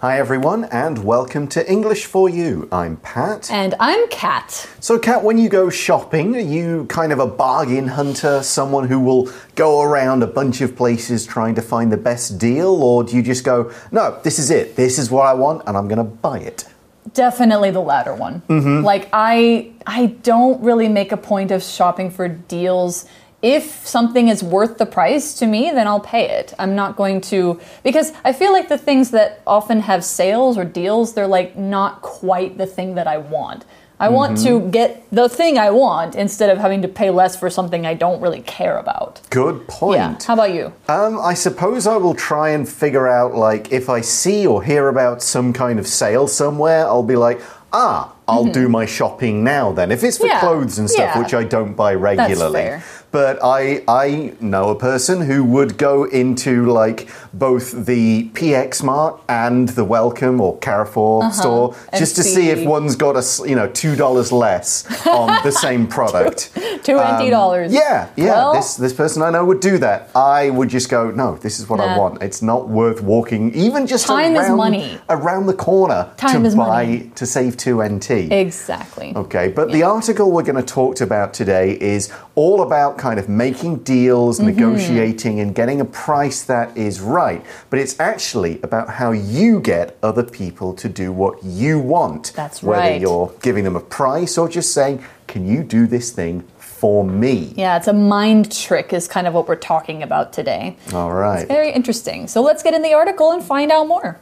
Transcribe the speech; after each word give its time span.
Hi, 0.00 0.16
everyone, 0.20 0.62
and 0.66 1.02
welcome 1.04 1.48
to 1.48 1.68
English 1.68 2.04
for 2.04 2.28
You. 2.28 2.68
I'm 2.70 2.98
Pat. 2.98 3.50
And 3.50 3.74
I'm 3.80 4.06
Kat. 4.10 4.68
So, 4.78 4.96
Kat, 4.96 5.24
when 5.24 5.38
you 5.38 5.48
go 5.48 5.70
shopping, 5.70 6.36
are 6.36 6.38
you 6.38 6.86
kind 6.86 7.10
of 7.10 7.18
a 7.18 7.26
bargain 7.26 7.88
hunter, 7.88 8.44
someone 8.44 8.86
who 8.86 9.00
will 9.00 9.28
go 9.56 9.82
around 9.82 10.22
a 10.22 10.28
bunch 10.28 10.60
of 10.60 10.76
places 10.76 11.26
trying 11.26 11.56
to 11.56 11.62
find 11.62 11.90
the 11.90 11.96
best 11.96 12.38
deal? 12.38 12.80
Or 12.80 13.02
do 13.02 13.16
you 13.16 13.24
just 13.24 13.42
go, 13.42 13.72
no, 13.90 14.20
this 14.22 14.38
is 14.38 14.52
it, 14.52 14.76
this 14.76 15.00
is 15.00 15.10
what 15.10 15.26
I 15.26 15.34
want, 15.34 15.64
and 15.66 15.76
I'm 15.76 15.88
going 15.88 15.98
to 15.98 16.04
buy 16.04 16.38
it? 16.38 16.64
Definitely 17.12 17.72
the 17.72 17.80
latter 17.80 18.14
one. 18.14 18.42
Mm-hmm. 18.42 18.84
Like 18.84 19.08
I 19.12 19.72
I 19.84 20.06
don't 20.22 20.62
really 20.62 20.88
make 20.88 21.10
a 21.10 21.16
point 21.16 21.50
of 21.50 21.62
shopping 21.62 22.12
for 22.12 22.28
deals 22.28 23.06
if 23.42 23.86
something 23.86 24.28
is 24.28 24.42
worth 24.42 24.78
the 24.78 24.86
price 24.86 25.34
to 25.34 25.46
me, 25.46 25.70
then 25.70 25.86
I'll 25.86 26.00
pay 26.00 26.28
it. 26.28 26.54
I'm 26.58 26.74
not 26.74 26.96
going 26.96 27.20
to 27.22 27.60
because 27.84 28.12
I 28.24 28.32
feel 28.32 28.52
like 28.52 28.68
the 28.68 28.78
things 28.78 29.10
that 29.12 29.42
often 29.46 29.80
have 29.80 30.04
sales 30.04 30.58
or 30.58 30.64
deals, 30.64 31.14
they're 31.14 31.26
like 31.28 31.56
not 31.56 32.02
quite 32.02 32.58
the 32.58 32.66
thing 32.66 32.96
that 32.96 33.06
I 33.06 33.18
want. 33.18 33.64
I 34.00 34.10
want 34.10 34.38
to 34.44 34.60
get 34.70 35.04
the 35.10 35.28
thing 35.28 35.58
I 35.58 35.70
want 35.70 36.14
instead 36.14 36.50
of 36.50 36.58
having 36.58 36.82
to 36.82 36.88
pay 36.88 37.10
less 37.10 37.36
for 37.36 37.50
something 37.50 37.84
I 37.84 37.94
don't 37.94 38.20
really 38.20 38.42
care 38.42 38.78
about. 38.78 39.20
Good 39.30 39.66
point. 39.66 39.98
Yeah. 39.98 40.18
How 40.24 40.34
about 40.34 40.54
you? 40.54 40.72
Um, 40.88 41.18
I 41.20 41.34
suppose 41.34 41.84
I 41.86 41.96
will 41.96 42.14
try 42.14 42.50
and 42.50 42.68
figure 42.68 43.08
out, 43.08 43.34
like, 43.34 43.72
if 43.72 43.88
I 43.88 44.00
see 44.00 44.46
or 44.46 44.62
hear 44.62 44.88
about 44.88 45.20
some 45.20 45.52
kind 45.52 45.80
of 45.80 45.88
sale 45.88 46.28
somewhere, 46.28 46.86
I'll 46.86 47.02
be 47.02 47.16
like, 47.16 47.40
ah, 47.72 48.14
I'll 48.28 48.44
do 48.44 48.68
my 48.68 48.86
shopping 48.86 49.42
now 49.42 49.72
then. 49.72 49.90
If 49.90 50.04
it's 50.04 50.18
for 50.18 50.28
Mm-hmm. 50.28 50.32
Yeah, 50.34 50.40
clothes 50.40 50.78
and 50.78 50.90
stuff, 50.90 51.14
yeah. 51.14 51.18
which 51.20 51.34
I 51.34 51.42
don't 51.42 51.74
buy 51.74 51.94
regularly. 51.94 52.60
fair. 52.60 52.84
But 53.10 53.38
I, 53.42 53.82
I 53.88 54.34
know 54.38 54.68
a 54.68 54.74
person 54.78 55.22
who 55.22 55.42
would 55.44 55.78
go 55.78 56.04
into 56.04 56.66
like 56.70 57.08
both 57.32 57.86
the 57.86 58.28
PX 58.34 58.82
Mart 58.82 59.18
and 59.28 59.68
the 59.70 59.84
Welcome 59.84 60.40
or 60.42 60.58
Carrefour 60.58 61.30
store 61.32 61.70
Uh-huh. 61.70 61.88
and 61.92 61.98
just 61.98 62.16
to 62.16 62.22
see 62.22 62.50
if 62.50 62.66
one's 62.66 62.96
got 62.96 63.16
a 63.16 63.48
you 63.48 63.54
know 63.56 63.66
two 63.68 63.96
dollars 63.96 64.30
less 64.30 64.84
on 65.06 65.42
the 65.42 65.50
same 65.52 65.86
product. 65.96 66.50
Twenty 66.84 67.30
dollars. 67.30 67.70
Um, 67.70 67.76
Yeah, 67.76 68.08
yeah. 68.16 68.24
Well- 68.26 68.52
this 68.54 68.76
this 68.76 68.92
person 68.92 69.22
I 69.22 69.30
know 69.30 69.44
would 69.44 69.60
do 69.60 69.78
that. 69.78 70.10
I 70.14 70.50
would 70.50 70.68
just 70.68 70.90
go, 70.90 71.10
no, 71.10 71.36
this 71.36 71.58
is 71.60 71.68
what 71.68 71.80
I 71.80 71.96
want. 71.96 72.22
It's 72.22 72.42
not 72.42 72.68
worth 72.68 73.00
walking 73.00 73.54
even 73.54 73.86
just 73.86 74.06
Time 74.06 74.36
is 74.36 74.48
around, 74.48 74.56
money. 74.58 74.98
around 75.08 75.46
the 75.46 75.54
corner 75.54 76.10
Time 76.18 76.42
to 76.42 76.48
is 76.48 76.54
buy 76.54 76.84
money. 76.86 77.10
to 77.14 77.24
save 77.24 77.56
two 77.56 77.82
NT. 77.82 78.10
Exactly. 78.32 79.14
Okay, 79.16 79.48
but 79.48 79.72
the 79.72 79.82
article 79.82 80.30
we're 80.30 80.42
going 80.42 80.56
to 80.56 80.74
talk 80.74 81.00
about 81.00 81.32
today 81.32 81.78
is 81.80 82.10
all 82.34 82.62
about 82.62 82.97
kind 82.98 83.18
of 83.18 83.28
making 83.28 83.78
deals, 83.84 84.38
Mm-hmm. 84.38 84.46
negotiating, 84.48 85.40
and 85.40 85.54
getting 85.54 85.80
a 85.80 85.84
price 85.84 86.42
that 86.44 86.76
is 86.76 87.00
right. 87.00 87.44
But 87.70 87.78
it's 87.78 87.98
actually 87.98 88.60
about 88.62 88.88
how 88.90 89.12
you 89.12 89.60
get 89.60 89.96
other 90.02 90.22
people 90.24 90.74
to 90.74 90.88
do 90.88 91.12
what 91.12 91.42
you 91.42 91.78
want. 91.78 92.32
That's 92.34 92.62
Whether 92.62 92.82
right. 92.82 93.00
you're 93.00 93.32
giving 93.42 93.64
them 93.64 93.76
a 93.76 93.80
price 93.80 94.36
or 94.36 94.48
just 94.48 94.74
saying, 94.74 95.02
can 95.26 95.46
you 95.46 95.62
do 95.62 95.86
this 95.86 96.10
thing 96.10 96.42
for 96.58 97.04
me? 97.04 97.52
Yeah, 97.56 97.76
it's 97.76 97.88
a 97.88 97.92
mind 97.92 98.50
trick, 98.52 98.92
is 98.92 99.08
kind 99.08 99.26
of 99.26 99.34
what 99.34 99.48
we're 99.48 99.56
talking 99.56 100.02
about 100.02 100.32
today. 100.32 100.76
All 100.92 101.12
right. 101.12 101.46
Very 101.48 101.72
interesting. 101.72 102.28
So 102.28 102.42
let's 102.42 102.62
get 102.62 102.74
in 102.74 102.82
the 102.82 102.94
article 102.94 103.32
and 103.32 103.42
find 103.42 103.70
out 103.72 103.86
more. 103.88 104.18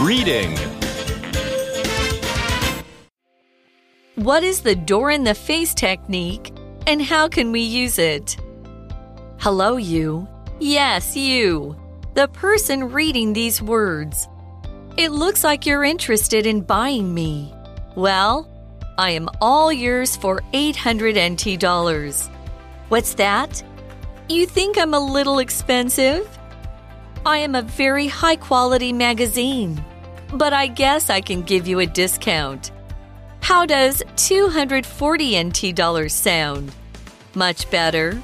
Reading. 0.00 0.73
What 4.16 4.44
is 4.44 4.60
the 4.60 4.76
door 4.76 5.10
in 5.10 5.24
the 5.24 5.34
face 5.34 5.74
technique 5.74 6.52
and 6.86 7.02
how 7.02 7.26
can 7.26 7.50
we 7.50 7.62
use 7.62 7.98
it? 7.98 8.36
Hello, 9.38 9.76
you. 9.76 10.28
Yes, 10.60 11.16
you. 11.16 11.76
The 12.14 12.28
person 12.28 12.92
reading 12.92 13.32
these 13.32 13.60
words. 13.60 14.28
It 14.96 15.10
looks 15.10 15.42
like 15.42 15.66
you're 15.66 15.82
interested 15.82 16.46
in 16.46 16.60
buying 16.60 17.12
me. 17.12 17.52
Well, 17.96 18.48
I 18.98 19.10
am 19.10 19.28
all 19.40 19.72
yours 19.72 20.16
for 20.16 20.40
800 20.52 21.18
NT 21.18 21.58
dollars. 21.58 22.28
What's 22.90 23.14
that? 23.14 23.64
You 24.28 24.46
think 24.46 24.78
I'm 24.78 24.94
a 24.94 25.00
little 25.00 25.40
expensive? 25.40 26.38
I 27.26 27.38
am 27.38 27.56
a 27.56 27.62
very 27.62 28.06
high 28.06 28.36
quality 28.36 28.92
magazine, 28.92 29.84
but 30.34 30.52
I 30.52 30.68
guess 30.68 31.10
I 31.10 31.20
can 31.20 31.42
give 31.42 31.66
you 31.66 31.80
a 31.80 31.86
discount. 31.86 32.70
How 33.44 33.66
does 33.66 34.02
240 34.16 35.44
NT 35.44 35.76
dollars 35.76 36.14
sound? 36.14 36.74
Much 37.34 37.70
better. 37.70 38.18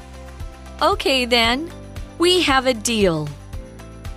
Okay 0.81 1.27
then, 1.27 1.71
we 2.19 2.41
have 2.41 2.67
a 2.67 2.73
deal. 2.73 3.29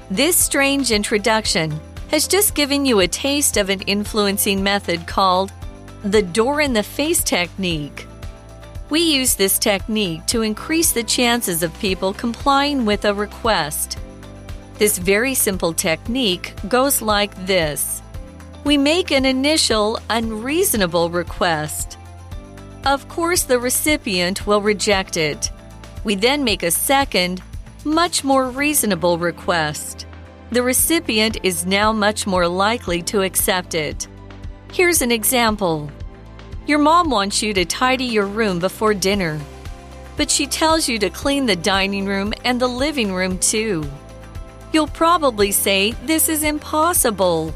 This 0.10 0.38
strange 0.38 0.92
introduction 0.92 1.78
has 2.10 2.26
just 2.26 2.56
given 2.56 2.86
you 2.86 3.02
a 3.02 3.08
taste 3.10 3.58
of 3.58 3.70
an 3.70 3.82
influencing 3.82 4.64
method 4.64 5.06
called 5.06 5.52
the 6.06 6.22
door 6.22 6.62
in 6.62 6.72
the 6.72 6.84
face 6.84 7.22
technique. 7.22 8.08
We 8.90 9.02
use 9.02 9.36
this 9.36 9.60
technique 9.60 10.26
to 10.28 10.42
increase 10.42 10.94
the 10.94 11.04
chances 11.04 11.64
of 11.64 11.80
people 11.80 12.14
complying 12.14 12.86
with 12.86 13.04
a 13.04 13.14
request. 13.14 13.98
This 14.76 14.98
very 14.98 15.34
simple 15.34 15.74
technique 15.74 16.54
goes 16.70 17.02
like 17.02 17.36
this 17.46 18.03
We 18.64 18.78
make 18.78 19.12
an 19.12 19.26
initial 19.26 20.00
unreasonable 20.10 21.10
request. 21.10 21.98
Of 22.86 23.10
course, 23.10 23.44
the 23.44 23.60
recipient 23.60 24.48
will 24.48 24.62
reject 24.62 25.18
it. 25.18 25.52
We 26.06 26.16
then 26.16 26.46
make 26.46 26.64
a 26.64 26.72
second, 26.72 27.42
much 27.84 28.24
more 28.24 28.50
reasonable 28.50 29.18
request. 29.18 30.06
The 30.52 30.64
recipient 30.64 31.40
is 31.44 31.66
now 31.66 31.92
much 31.92 32.26
more 32.26 32.48
likely 32.48 33.02
to 33.04 33.24
accept 33.24 33.76
it. 33.76 34.08
Here's 34.72 35.02
an 35.02 35.12
example 35.12 35.92
Your 36.66 36.80
mom 36.80 37.10
wants 37.10 37.44
you 37.44 37.54
to 37.54 37.66
tidy 37.66 38.06
your 38.06 38.28
room 38.28 38.60
before 38.60 38.94
dinner, 38.94 39.42
but 40.16 40.32
she 40.32 40.48
tells 40.48 40.88
you 40.88 41.00
to 41.00 41.10
clean 41.10 41.46
the 41.46 41.58
dining 41.58 42.06
room 42.06 42.34
and 42.46 42.62
the 42.62 42.68
living 42.68 43.14
room 43.14 43.40
too. 43.40 43.84
You'll 44.72 44.88
probably 44.88 45.52
say 45.52 45.92
this 46.06 46.30
is 46.30 46.44
impossible. 46.44 47.54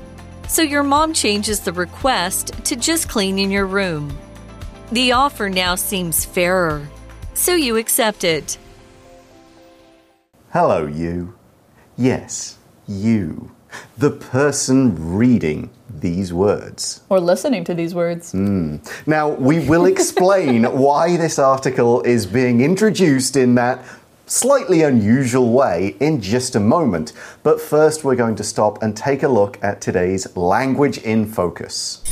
So 0.48 0.62
your 0.62 0.84
mom 0.84 1.12
changes 1.12 1.60
the 1.60 1.74
request 1.74 2.54
to 2.66 2.78
just 2.78 3.10
cleaning 3.10 3.52
your 3.52 3.66
room. 3.66 4.18
The 4.94 5.12
offer 5.12 5.50
now 5.50 5.76
seems 5.76 6.24
fairer, 6.24 6.88
so 7.34 7.54
you 7.54 7.76
accept 7.76 8.24
it. 8.24 8.58
Hello, 10.54 10.88
you. 10.88 11.36
Yes, 11.98 12.58
you. 12.88 13.52
The 13.98 14.12
person 14.12 15.18
reading 15.18 15.70
these 15.90 16.32
words. 16.32 17.02
Or 17.10 17.20
listening 17.20 17.66
to 17.66 17.74
these 17.74 17.94
words. 17.94 18.32
Hmm. 18.32 18.78
Now, 19.06 19.28
we 19.28 19.60
will 19.68 19.86
explain 19.86 20.64
why 20.80 21.18
this 21.18 21.38
article 21.38 22.02
is 22.04 22.26
being 22.26 22.62
introduced 22.62 23.36
in 23.36 23.56
that 23.56 23.84
slightly 24.28 24.84
unusual 24.84 25.52
way 25.52 25.96
in 26.00 26.22
just 26.22 26.56
a 26.56 26.60
moment. 26.60 27.14
But 27.44 27.60
first, 27.60 28.04
we're 28.04 28.16
going 28.16 28.36
to 28.36 28.44
stop 28.44 28.84
and 28.84 28.96
take 28.96 29.24
a 29.24 29.28
look 29.28 29.58
at 29.64 29.82
today's 29.82 30.36
language 30.36 31.00
in 31.00 31.26
focus. 31.26 32.04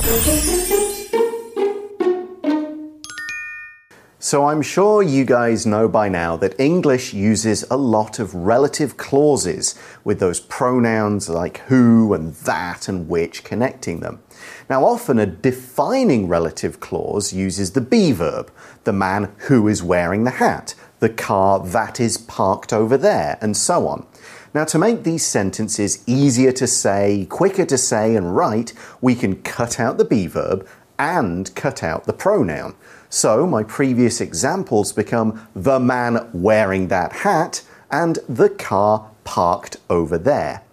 So, 4.18 4.48
I'm 4.48 4.64
sure 4.64 5.04
you 5.04 5.24
guys 5.24 5.68
know 5.68 5.88
by 5.88 6.10
now 6.10 6.36
that 6.38 6.60
English 6.60 7.14
uses 7.14 7.64
a 7.70 7.78
lot 7.78 8.18
of 8.18 8.34
relative 8.34 8.98
clauses 8.98 9.76
with 10.04 10.20
those 10.20 10.40
pronouns 10.40 11.30
like 11.30 11.60
who 11.68 12.12
and 12.12 12.34
that 12.34 12.88
and 12.88 13.08
which 13.08 13.44
connecting 13.44 14.00
them. 14.00 14.24
Now, 14.68 14.84
often 14.84 15.20
a 15.20 15.28
defining 15.28 16.28
relative 16.28 16.80
clause 16.80 17.34
uses 17.34 17.74
the 17.74 17.82
be 17.82 18.14
verb, 18.14 18.52
the 18.84 18.94
man 18.94 19.32
who 19.42 19.68
is 19.68 19.84
wearing 19.84 20.24
the 20.24 20.32
hat, 20.32 20.74
the 21.06 21.10
car 21.14 21.60
that 21.60 22.00
is 22.00 22.18
parked 22.18 22.74
over 22.74 22.98
there, 22.98 23.38
and 23.40 23.56
so 23.56 23.88
on. 23.88 24.08
Now, 24.56 24.66
to 24.66 24.80
make 24.80 25.04
these 25.04 25.24
sentences 25.24 26.04
easier 26.08 26.52
to 26.54 26.66
say, 26.66 27.28
quicker 27.30 27.64
to 27.66 27.78
say, 27.78 28.16
and 28.16 28.36
write, 28.36 28.74
we 29.02 29.14
can 29.14 29.44
cut 29.44 29.80
out 29.80 30.00
the 30.00 30.04
be 30.04 30.26
verb 30.26 30.68
and 30.98 31.54
cut 31.54 31.84
out 31.84 32.06
the 32.06 32.14
pronoun. 32.14 32.74
So, 33.08 33.46
my 33.46 33.62
previous 33.62 34.20
examples 34.20 34.94
become 34.94 35.48
the 35.56 35.80
man 35.80 36.28
wearing 36.34 36.88
that 36.88 37.14
hat 37.18 37.62
and 37.92 38.18
the 38.28 38.50
car 38.50 39.12
parked 39.26 39.78
over 39.92 40.18
there. 40.18 40.64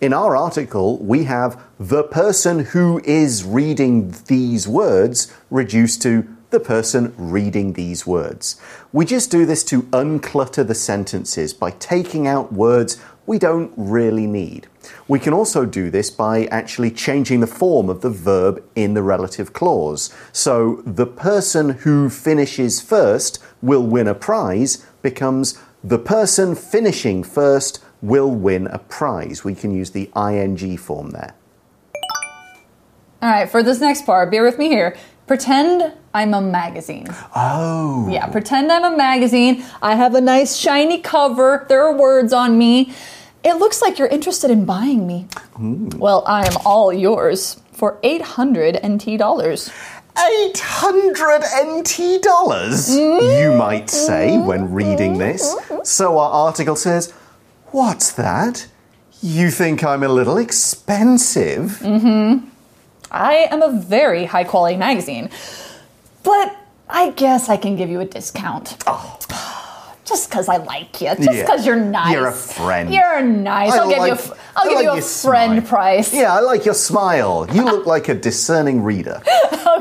In 0.00 0.14
our 0.14 0.34
article, 0.34 0.96
we 1.00 1.24
have 1.24 1.62
the 1.78 2.04
person 2.04 2.60
who 2.60 3.02
is 3.04 3.44
reading 3.44 4.14
these 4.26 4.66
words 4.66 5.30
reduced 5.50 6.00
to 6.00 6.34
the 6.52 6.60
person 6.60 7.12
reading 7.16 7.72
these 7.72 8.06
words. 8.06 8.60
We 8.92 9.04
just 9.04 9.30
do 9.30 9.44
this 9.44 9.64
to 9.64 9.82
unclutter 9.84 10.64
the 10.64 10.74
sentences 10.74 11.52
by 11.52 11.72
taking 11.72 12.28
out 12.28 12.52
words 12.52 13.00
we 13.26 13.38
don't 13.38 13.72
really 13.76 14.26
need. 14.26 14.66
We 15.08 15.18
can 15.18 15.32
also 15.32 15.64
do 15.64 15.90
this 15.90 16.10
by 16.10 16.46
actually 16.46 16.90
changing 16.90 17.40
the 17.40 17.46
form 17.46 17.88
of 17.88 18.00
the 18.00 18.10
verb 18.10 18.62
in 18.74 18.94
the 18.94 19.02
relative 19.02 19.52
clause. 19.52 20.14
So 20.32 20.82
the 20.84 21.06
person 21.06 21.70
who 21.70 22.10
finishes 22.10 22.80
first 22.80 23.42
will 23.60 23.86
win 23.86 24.08
a 24.08 24.14
prize 24.14 24.84
becomes 25.02 25.58
the 25.84 25.98
person 25.98 26.54
finishing 26.54 27.24
first 27.24 27.82
will 28.02 28.30
win 28.30 28.66
a 28.66 28.78
prize. 28.78 29.44
We 29.44 29.54
can 29.54 29.74
use 29.74 29.90
the 29.90 30.10
ing 30.16 30.76
form 30.76 31.10
there. 31.10 31.34
All 33.22 33.30
right, 33.30 33.48
for 33.48 33.62
this 33.62 33.80
next 33.80 34.04
part, 34.04 34.32
bear 34.32 34.42
with 34.42 34.58
me 34.58 34.68
here. 34.68 34.96
Pretend 35.28 35.94
I'm 36.14 36.34
a 36.34 36.40
magazine. 36.40 37.06
Oh. 37.34 38.08
Yeah, 38.10 38.26
pretend 38.26 38.70
I'm 38.70 38.84
a 38.84 38.96
magazine. 38.96 39.64
I 39.80 39.94
have 39.94 40.14
a 40.14 40.20
nice 40.20 40.56
shiny 40.56 40.98
cover. 41.00 41.64
There 41.68 41.82
are 41.82 41.96
words 41.96 42.32
on 42.32 42.58
me. 42.58 42.92
It 43.44 43.54
looks 43.54 43.80
like 43.82 43.98
you're 43.98 44.08
interested 44.08 44.50
in 44.50 44.64
buying 44.64 45.06
me. 45.06 45.26
Well, 45.58 46.22
I 46.26 46.46
am 46.46 46.54
all 46.64 46.92
yours 46.92 47.60
for 47.72 47.98
800 48.02 48.78
NT 48.86 49.18
dollars. 49.18 49.70
800 50.16 51.42
NT 51.64 52.22
dollars, 52.22 52.94
you 52.94 53.54
might 53.56 53.88
say 53.88 54.36
when 54.38 54.70
reading 54.72 55.18
this. 55.18 55.56
So 55.84 56.18
our 56.18 56.30
article 56.30 56.76
says, 56.76 57.12
What's 57.70 58.12
that? 58.12 58.66
You 59.22 59.50
think 59.50 59.82
I'm 59.82 60.02
a 60.02 60.08
little 60.08 60.36
expensive? 60.36 61.78
Mhm. 61.82 62.42
I 63.10 63.48
am 63.50 63.62
a 63.62 63.70
very 63.70 64.26
high 64.26 64.44
quality 64.44 64.76
magazine. 64.76 65.30
But 66.22 66.56
I 66.88 67.10
guess 67.10 67.48
I 67.48 67.56
can 67.56 67.76
give 67.76 67.88
you 67.90 68.00
a 68.00 68.04
discount. 68.04 68.76
Oh. 68.86 69.18
Just 70.04 70.28
because 70.28 70.48
I 70.48 70.56
like 70.56 71.00
you. 71.00 71.08
Just 71.08 71.22
Yeah. 71.22 71.42
because 71.42 71.64
you're 71.66 71.76
nice. 71.76 72.12
You're 72.12 72.26
a 72.26 72.32
friend. 72.32 72.92
You're 72.92 73.22
nice. 73.22 73.72
I 73.72 73.78
I'll 73.78 73.88
give 73.88 74.26
you. 74.28 74.34
I'll 74.56 74.66
I 74.66 74.68
give 74.68 74.74
like 74.76 74.84
you 74.84 74.90
a 74.90 75.02
friend 75.02 75.58
smile. 75.58 75.68
price. 75.68 76.12
Yeah, 76.12 76.34
I 76.34 76.40
like 76.40 76.64
your 76.64 76.74
smile. 76.74 77.46
You 77.52 77.64
look 77.64 77.86
like 77.86 78.08
a 78.08 78.14
discerning 78.14 78.82
reader. 78.82 79.22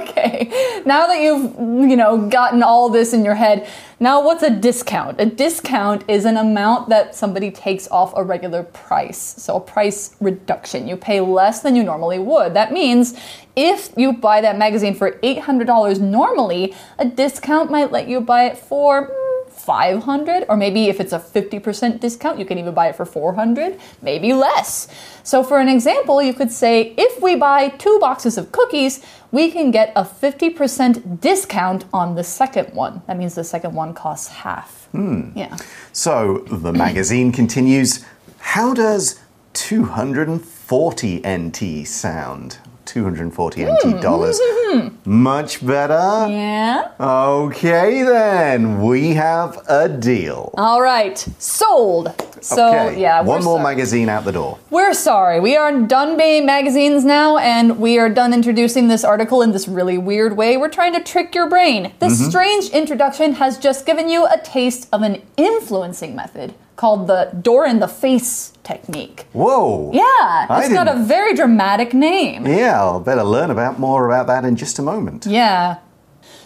Okay. 0.01 0.81
Now 0.85 1.05
that 1.07 1.19
you've 1.21 1.53
you 1.89 1.97
know 1.97 2.29
gotten 2.29 2.63
all 2.63 2.89
this 2.89 3.13
in 3.13 3.25
your 3.25 3.35
head, 3.35 3.67
now 3.99 4.23
what's 4.23 4.41
a 4.41 4.49
discount? 4.49 5.19
A 5.19 5.25
discount 5.25 6.03
is 6.07 6.23
an 6.25 6.37
amount 6.37 6.89
that 6.89 7.13
somebody 7.13 7.51
takes 7.51 7.87
off 7.89 8.13
a 8.15 8.23
regular 8.23 8.63
price. 8.63 9.17
So 9.37 9.57
a 9.57 9.59
price 9.59 10.15
reduction. 10.21 10.87
You 10.87 10.95
pay 10.95 11.19
less 11.19 11.61
than 11.61 11.75
you 11.75 11.83
normally 11.83 12.19
would. 12.19 12.53
That 12.53 12.71
means 12.71 13.19
if 13.55 13.91
you 13.97 14.13
buy 14.13 14.39
that 14.41 14.57
magazine 14.57 14.95
for 14.95 15.11
$800 15.23 15.99
normally, 15.99 16.73
a 16.97 17.05
discount 17.05 17.69
might 17.69 17.91
let 17.91 18.07
you 18.07 18.21
buy 18.21 18.45
it 18.45 18.57
for 18.57 19.09
mm, 19.09 19.30
500 19.61 20.45
or 20.49 20.57
maybe 20.57 20.85
if 20.85 20.99
it's 20.99 21.13
a 21.13 21.19
50% 21.19 21.99
discount 21.99 22.39
you 22.39 22.45
can 22.45 22.57
even 22.57 22.73
buy 22.73 22.89
it 22.89 22.95
for 22.95 23.05
400 23.05 23.79
maybe 24.01 24.33
less. 24.33 24.87
So 25.23 25.43
for 25.43 25.59
an 25.59 25.69
example 25.69 26.21
you 26.21 26.33
could 26.33 26.51
say 26.51 26.93
if 26.97 27.21
we 27.21 27.35
buy 27.35 27.69
two 27.69 27.97
boxes 27.99 28.37
of 28.37 28.51
cookies 28.51 29.05
we 29.31 29.51
can 29.51 29.71
get 29.71 29.93
a 29.95 30.03
50% 30.03 31.21
discount 31.21 31.85
on 31.93 32.15
the 32.15 32.23
second 32.23 32.73
one. 32.73 33.01
That 33.07 33.17
means 33.17 33.35
the 33.35 33.43
second 33.43 33.73
one 33.73 33.93
costs 33.93 34.27
half. 34.27 34.87
Hmm. 34.91 35.31
Yeah. 35.35 35.57
So 35.93 36.39
the 36.49 36.73
magazine 36.85 37.31
continues. 37.31 38.03
How 38.39 38.73
does 38.73 39.21
240 39.53 41.21
NT 41.27 41.87
sound? 41.87 42.57
240 42.85 43.65
NT 43.65 43.81
hmm. 43.81 43.99
dollars. 43.99 44.39
Much 45.05 45.65
better? 45.65 46.27
yeah 46.29 46.91
Okay, 46.99 48.03
then. 48.03 48.81
We 48.81 49.13
have 49.13 49.59
a 49.67 49.89
deal. 49.89 50.53
all 50.57 50.81
right 50.81 51.17
sold 51.39 52.13
so 52.41 52.67
okay. 52.87 53.01
yeah 53.01 53.21
One 53.21 53.43
more 53.43 53.57
sorry. 53.59 53.75
magazine 53.75 54.09
out 54.09 54.25
the 54.25 54.31
door. 54.31 54.59
We're 54.69 54.93
sorry. 54.93 55.39
We 55.39 55.55
are 55.55 55.71
done 55.81 56.17
being 56.17 56.45
magazines 56.45 57.05
now, 57.05 57.37
and 57.37 57.79
we 57.79 57.97
are 57.99 58.09
done 58.09 58.33
introducing 58.33 58.87
this 58.87 59.03
article 59.03 59.41
in 59.41 59.51
this 59.51 59.67
really 59.67 59.97
weird 59.97 60.35
way. 60.37 60.57
We're 60.57 60.69
trying 60.69 60.93
to 60.93 61.03
trick 61.03 61.33
your 61.35 61.47
brain. 61.49 61.93
This 61.99 62.19
Mm-hmm. 62.19 62.29
strange 62.29 62.69
introduction 62.69 63.33
has 63.33 63.57
just 63.57 63.85
given 63.85 64.09
you 64.09 64.25
a 64.25 64.37
taste 64.43 64.87
of 64.91 65.01
an 65.01 65.21
influencing 65.37 66.15
method 66.15 66.53
called 66.75 67.05
the 67.07 67.29
door 67.41 67.65
in 67.65 67.79
the 67.79 67.87
face 67.87 68.53
technique. 68.63 69.25
Whoa. 69.33 69.91
Yeah, 69.93 70.59
it's 70.59 70.73
got 70.73 70.87
a 70.87 70.95
very 71.03 71.33
dramatic 71.35 71.93
name. 71.93 72.45
Yeah, 72.47 72.81
I'll 72.81 72.99
better 72.99 73.23
learn 73.23 73.51
about 73.51 73.77
more 73.79 74.07
about 74.07 74.25
that 74.27 74.45
in 74.45 74.55
just 74.55 74.79
a 74.79 74.81
moment. 74.81 75.25
Yeah. 75.27 75.77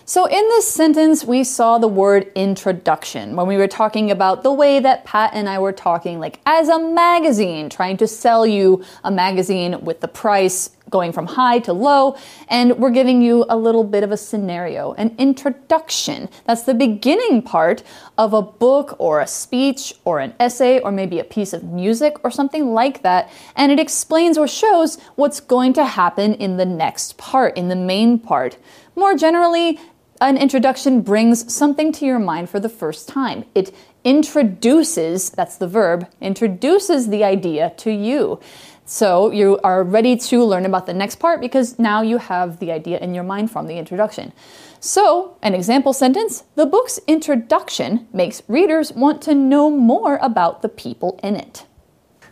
So, 0.07 0.25
in 0.25 0.47
this 0.49 0.67
sentence, 0.67 1.25
we 1.25 1.43
saw 1.43 1.79
the 1.79 1.87
word 1.87 2.31
introduction 2.35 3.35
when 3.35 3.47
we 3.47 3.57
were 3.57 3.67
talking 3.67 4.11
about 4.11 4.43
the 4.43 4.53
way 4.53 4.79
that 4.79 5.03
Pat 5.03 5.31
and 5.33 5.49
I 5.49 5.57
were 5.57 5.71
talking, 5.71 6.19
like 6.19 6.39
as 6.45 6.69
a 6.69 6.77
magazine, 6.77 7.71
trying 7.71 7.97
to 7.97 8.07
sell 8.07 8.45
you 8.45 8.85
a 9.03 9.09
magazine 9.09 9.83
with 9.83 10.01
the 10.01 10.07
price 10.07 10.69
going 10.91 11.11
from 11.11 11.25
high 11.25 11.57
to 11.57 11.73
low. 11.73 12.15
And 12.49 12.77
we're 12.77 12.91
giving 12.91 13.23
you 13.23 13.47
a 13.49 13.57
little 13.57 13.83
bit 13.83 14.03
of 14.03 14.11
a 14.11 14.17
scenario, 14.17 14.93
an 14.93 15.15
introduction. 15.17 16.29
That's 16.45 16.61
the 16.61 16.75
beginning 16.75 17.41
part 17.41 17.81
of 18.15 18.31
a 18.33 18.43
book 18.43 18.95
or 18.99 19.21
a 19.21 19.27
speech 19.27 19.91
or 20.03 20.19
an 20.19 20.35
essay 20.39 20.79
or 20.81 20.91
maybe 20.91 21.17
a 21.17 21.23
piece 21.23 21.51
of 21.51 21.63
music 21.63 22.23
or 22.23 22.29
something 22.29 22.73
like 22.75 23.01
that. 23.01 23.31
And 23.55 23.71
it 23.71 23.79
explains 23.79 24.37
or 24.37 24.47
shows 24.47 24.99
what's 25.15 25.39
going 25.39 25.73
to 25.73 25.85
happen 25.85 26.35
in 26.35 26.57
the 26.57 26.65
next 26.65 27.17
part, 27.17 27.57
in 27.57 27.69
the 27.69 27.75
main 27.75 28.19
part. 28.19 28.57
More 28.95 29.17
generally, 29.17 29.79
an 30.25 30.37
introduction 30.37 31.01
brings 31.01 31.53
something 31.53 31.91
to 31.93 32.05
your 32.05 32.17
mind 32.19 32.49
for 32.49 32.59
the 32.59 32.69
first 32.69 33.07
time. 33.07 33.45
It 33.53 33.73
introduces, 34.03 35.29
that's 35.29 35.57
the 35.57 35.67
verb, 35.67 36.07
introduces 36.19 37.09
the 37.09 37.23
idea 37.23 37.73
to 37.77 37.91
you. 37.91 38.39
So 38.85 39.31
you 39.31 39.59
are 39.63 39.83
ready 39.83 40.15
to 40.17 40.43
learn 40.43 40.65
about 40.65 40.87
the 40.87 40.93
next 40.93 41.15
part 41.15 41.41
because 41.41 41.77
now 41.77 42.01
you 42.01 42.17
have 42.17 42.59
the 42.59 42.71
idea 42.71 42.97
in 42.99 43.13
your 43.13 43.23
mind 43.23 43.51
from 43.51 43.67
the 43.67 43.77
introduction. 43.77 44.33
So, 44.79 45.37
an 45.41 45.55
example 45.55 45.93
sentence 45.93 46.43
the 46.55 46.65
book's 46.65 46.99
introduction 47.07 48.07
makes 48.13 48.41
readers 48.47 48.93
want 48.93 49.21
to 49.23 49.33
know 49.33 49.71
more 49.71 50.17
about 50.17 50.61
the 50.61 50.69
people 50.69 51.19
in 51.23 51.35
it. 51.35 51.65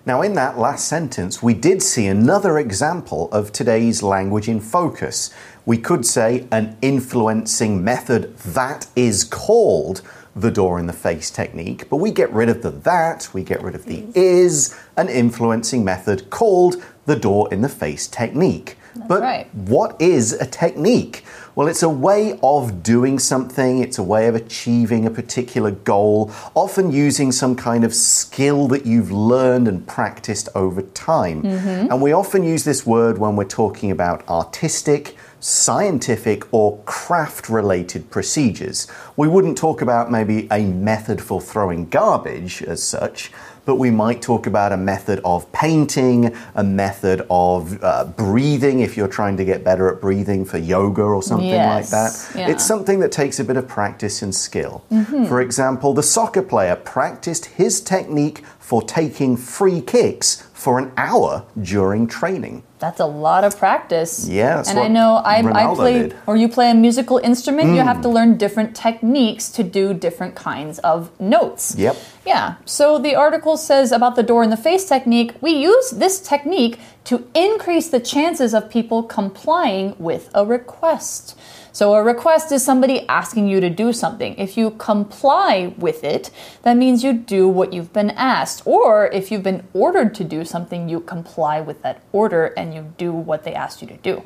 Now, 0.05 0.21
in 0.21 0.33
that 0.33 0.57
last 0.57 0.89
sentence, 0.89 1.41
we 1.41 1.53
did 1.53 1.81
see 1.81 2.07
another 2.07 2.59
example 2.59 3.31
of 3.31 3.53
today's 3.53 4.03
language 4.03 4.49
in 4.49 4.59
focus. 4.59 5.33
We 5.65 5.77
could 5.77 6.05
say 6.05 6.47
an 6.51 6.77
influencing 6.81 7.83
method 7.83 8.37
that 8.39 8.87
is 8.95 9.23
called 9.23 10.01
the 10.35 10.51
door 10.51 10.79
in 10.79 10.87
the 10.87 10.93
face 10.93 11.29
technique, 11.29 11.89
but 11.89 11.97
we 11.97 12.11
get 12.11 12.31
rid 12.31 12.49
of 12.49 12.61
the 12.61 12.71
that, 12.71 13.29
we 13.33 13.43
get 13.43 13.61
rid 13.61 13.75
of 13.75 13.85
the 13.85 14.01
mm. 14.01 14.15
is, 14.15 14.77
an 14.97 15.07
influencing 15.07 15.83
method 15.83 16.29
called 16.29 16.83
the 17.05 17.15
door 17.15 17.51
in 17.53 17.61
the 17.61 17.69
face 17.69 18.07
technique. 18.07 18.77
but 19.07 19.21
right. 19.21 19.53
what 19.55 19.99
is 20.01 20.33
a 20.33 20.45
technique? 20.45 21.23
Well, 21.55 21.67
it's 21.67 21.83
a 21.83 21.89
way 21.89 22.39
of 22.41 22.81
doing 22.81 23.19
something, 23.19 23.79
it's 23.79 23.99
a 23.99 24.03
way 24.03 24.27
of 24.27 24.33
achieving 24.33 25.05
a 25.05 25.11
particular 25.11 25.69
goal, 25.69 26.31
often 26.55 26.91
using 26.91 27.31
some 27.31 27.55
kind 27.55 27.83
of 27.83 27.93
skill 27.93 28.67
that 28.69 28.87
you've 28.87 29.11
learned 29.11 29.67
and 29.67 29.87
practiced 29.87 30.49
over 30.55 30.81
time. 30.81 31.43
Mm-hmm. 31.43 31.91
And 31.91 32.01
we 32.01 32.11
often 32.11 32.43
use 32.43 32.63
this 32.63 32.87
word 32.87 33.19
when 33.19 33.35
we're 33.35 33.45
talking 33.45 33.91
about 33.91 34.27
artistic, 34.27 35.15
scientific, 35.43 36.51
or 36.53 36.77
craft 36.85 37.49
related 37.49 38.09
procedures. 38.09 38.87
We 39.17 39.27
wouldn't 39.27 39.57
talk 39.57 39.81
about 39.81 40.11
maybe 40.11 40.47
a 40.51 40.61
method 40.61 41.21
for 41.21 41.41
throwing 41.41 41.89
garbage 41.89 42.63
as 42.63 42.81
such 42.81 43.31
but 43.65 43.75
we 43.75 43.89
might 43.89 44.21
talk 44.21 44.47
about 44.47 44.71
a 44.71 44.77
method 44.77 45.21
of 45.23 45.49
painting, 45.51 46.35
a 46.55 46.63
method 46.63 47.25
of 47.29 47.81
uh, 47.83 48.05
breathing 48.05 48.81
if 48.81 48.97
you're 48.97 49.07
trying 49.07 49.37
to 49.37 49.45
get 49.45 49.63
better 49.63 49.93
at 49.93 50.01
breathing 50.01 50.43
for 50.43 50.57
yoga 50.57 51.01
or 51.01 51.23
something 51.23 51.49
like 51.49 51.87
that. 51.87 52.31
yeah. 52.35 52.49
It's 52.49 52.65
something 52.65 52.99
that 52.99 53.11
takes 53.11 53.39
a 53.39 53.43
bit 53.43 53.57
of 53.57 53.67
practice 53.67 54.21
and 54.21 54.33
skill. 54.35 54.83
Mm-hmm. 54.91 55.25
For 55.25 55.41
example, 55.41 55.93
the 55.93 56.03
soccer 56.03 56.41
player 56.41 56.75
practiced 56.75 57.45
his 57.45 57.81
technique 57.81 58.43
for 58.59 58.81
taking 58.81 59.37
free 59.37 59.81
kicks 59.81 60.47
for 60.53 60.79
an 60.79 60.91
hour 60.97 61.45
during 61.61 62.07
training. 62.07 62.63
That's 62.83 62.99
a 62.99 63.05
lot 63.05 63.45
of 63.45 63.57
practice. 63.57 64.27
Yeah, 64.27 64.57
that's 64.57 64.69
and 64.69 64.77
I 64.77 64.89
know 64.89 65.15
I, 65.15 65.37
I 65.37 65.73
play 65.73 65.99
did. 65.99 66.11
Mm. 66.11 66.27
or 66.27 66.35
you 66.35 66.49
play 66.49 66.69
a 66.69 66.73
musical 66.73 67.17
instrument. 67.17 67.75
You 67.75 67.81
have 67.81 68.01
to 68.01 68.09
learn 68.09 68.35
different 68.37 68.75
techniques 68.75 69.49
to 69.51 69.63
do 69.63 69.93
different 69.93 70.35
kinds 70.35 70.79
of 70.79 71.09
notes. 71.17 71.75
Yep. 71.77 71.95
Yeah. 72.25 72.55
So 72.65 72.99
the 72.99 73.15
article 73.15 73.57
says 73.57 73.91
about 73.91 74.15
the 74.15 74.23
door 74.23 74.43
in 74.43 74.49
the 74.49 74.57
face 74.57 74.85
technique. 74.85 75.33
We 75.41 75.51
use 75.51 75.91
this 75.91 76.21
technique 76.21 76.79
to 77.05 77.27
increase 77.33 77.89
the 77.89 77.99
chances 77.99 78.53
of 78.53 78.69
people 78.69 79.03
complying 79.03 79.95
with 79.99 80.29
a 80.33 80.45
request. 80.45 81.37
So 81.73 81.95
a 81.95 82.03
request 82.03 82.51
is 82.51 82.63
somebody 82.63 83.05
asking 83.09 83.47
you 83.47 83.59
to 83.59 83.69
do 83.69 83.91
something. 83.91 84.35
If 84.37 84.55
you 84.57 84.71
comply 84.71 85.73
with 85.77 86.03
it, 86.03 86.29
that 86.61 86.77
means 86.77 87.03
you 87.03 87.13
do 87.13 87.47
what 87.47 87.73
you've 87.73 87.91
been 87.91 88.11
asked. 88.11 88.61
Or 88.65 89.07
if 89.07 89.31
you've 89.31 89.43
been 89.43 89.67
ordered 89.73 90.13
to 90.15 90.23
do 90.23 90.45
something, 90.45 90.87
you 90.87 90.99
comply 90.99 91.59
with 91.61 91.81
that 91.81 92.03
order 92.11 92.45
and 92.55 92.75
you 92.75 92.93
do 92.97 93.11
what 93.11 93.43
they 93.43 93.55
asked 93.55 93.81
you 93.81 93.87
to 93.87 93.97
do. 93.97 94.23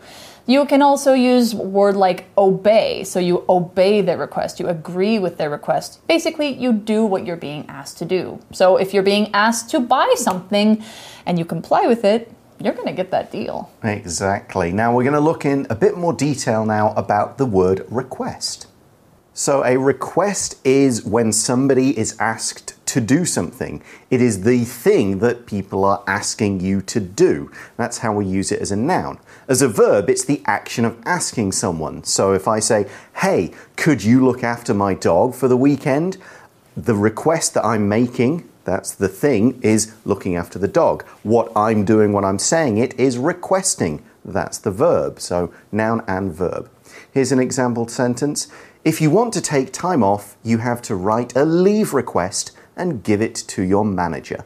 You 0.49 0.65
can 0.65 0.81
also 0.81 1.11
use 1.11 1.53
word 1.53 1.97
like 1.97 2.25
obey. 2.37 3.03
So 3.03 3.19
you 3.19 3.43
obey 3.49 3.99
their 3.99 4.17
request, 4.17 4.61
you 4.61 4.67
agree 4.67 5.19
with 5.19 5.37
their 5.37 5.49
request. 5.49 5.99
Basically, 6.07 6.47
you 6.47 6.71
do 6.71 7.05
what 7.05 7.25
you're 7.25 7.35
being 7.35 7.65
asked 7.67 7.97
to 7.97 8.05
do. 8.05 8.39
So 8.53 8.77
if 8.77 8.93
you're 8.93 9.03
being 9.03 9.29
asked 9.33 9.69
to 9.71 9.81
buy 9.81 10.13
something 10.15 10.81
and 11.25 11.37
you 11.37 11.43
comply 11.43 11.85
with 11.85 12.05
it, 12.05 12.31
you're 12.63 12.73
going 12.73 12.87
to 12.87 12.93
get 12.93 13.11
that 13.11 13.29
deal. 13.29 13.69
Exactly. 13.83 14.71
Now 14.71 14.95
we're 14.95 15.03
going 15.03 15.13
to 15.13 15.19
look 15.19 15.45
in 15.45 15.67
a 15.69 15.75
bit 15.75 15.97
more 15.97 16.13
detail 16.13 16.65
now 16.65 16.93
about 16.93 17.37
the 17.37 17.45
word 17.45 17.85
request. 17.89 18.67
So, 19.39 19.63
a 19.63 19.77
request 19.77 20.57
is 20.65 21.05
when 21.05 21.31
somebody 21.31 21.95
is 21.95 22.17
asked 22.19 22.73
to 22.87 22.99
do 22.99 23.23
something. 23.23 23.83
It 24.09 24.19
is 24.19 24.41
the 24.41 24.65
thing 24.65 25.19
that 25.19 25.45
people 25.45 25.85
are 25.85 26.03
asking 26.07 26.61
you 26.61 26.81
to 26.81 26.99
do. 26.99 27.51
That's 27.75 27.99
how 27.99 28.13
we 28.13 28.25
use 28.25 28.51
it 28.51 28.59
as 28.59 28.71
a 28.71 28.75
noun. 28.75 29.19
As 29.47 29.61
a 29.61 29.67
verb, 29.67 30.09
it's 30.09 30.25
the 30.25 30.41
action 30.47 30.85
of 30.85 30.97
asking 31.05 31.51
someone. 31.51 32.03
So, 32.03 32.33
if 32.33 32.47
I 32.47 32.57
say, 32.57 32.87
Hey, 33.17 33.51
could 33.75 34.03
you 34.03 34.25
look 34.25 34.43
after 34.43 34.73
my 34.73 34.95
dog 34.95 35.35
for 35.35 35.47
the 35.47 35.55
weekend? 35.55 36.17
The 36.75 36.95
request 36.95 37.53
that 37.53 37.63
I'm 37.63 37.87
making, 37.87 38.49
that's 38.63 38.91
the 38.91 39.07
thing, 39.07 39.61
is 39.61 39.93
looking 40.03 40.35
after 40.35 40.57
the 40.57 40.67
dog. 40.67 41.03
What 41.21 41.51
I'm 41.55 41.85
doing 41.85 42.11
when 42.11 42.25
I'm 42.25 42.39
saying 42.39 42.79
it 42.79 42.99
is 42.99 43.19
requesting. 43.19 44.03
That's 44.25 44.57
the 44.57 44.71
verb. 44.71 45.19
So, 45.19 45.53
noun 45.71 46.03
and 46.07 46.33
verb. 46.33 46.71
Here's 47.13 47.31
an 47.31 47.39
example 47.39 47.87
sentence. 47.87 48.47
If 48.87 49.01
you 49.01 49.09
want 49.09 49.33
to 49.33 49.41
take 49.41 49.73
time 49.73 50.01
off, 50.01 50.37
you 50.45 50.59
have 50.59 50.81
to 50.83 50.95
write 50.95 51.35
a 51.35 51.43
leave 51.43 51.93
request 51.93 52.51
and 52.77 53.03
give 53.03 53.21
it 53.21 53.35
to 53.49 53.61
your 53.61 53.83
manager. 53.83 54.45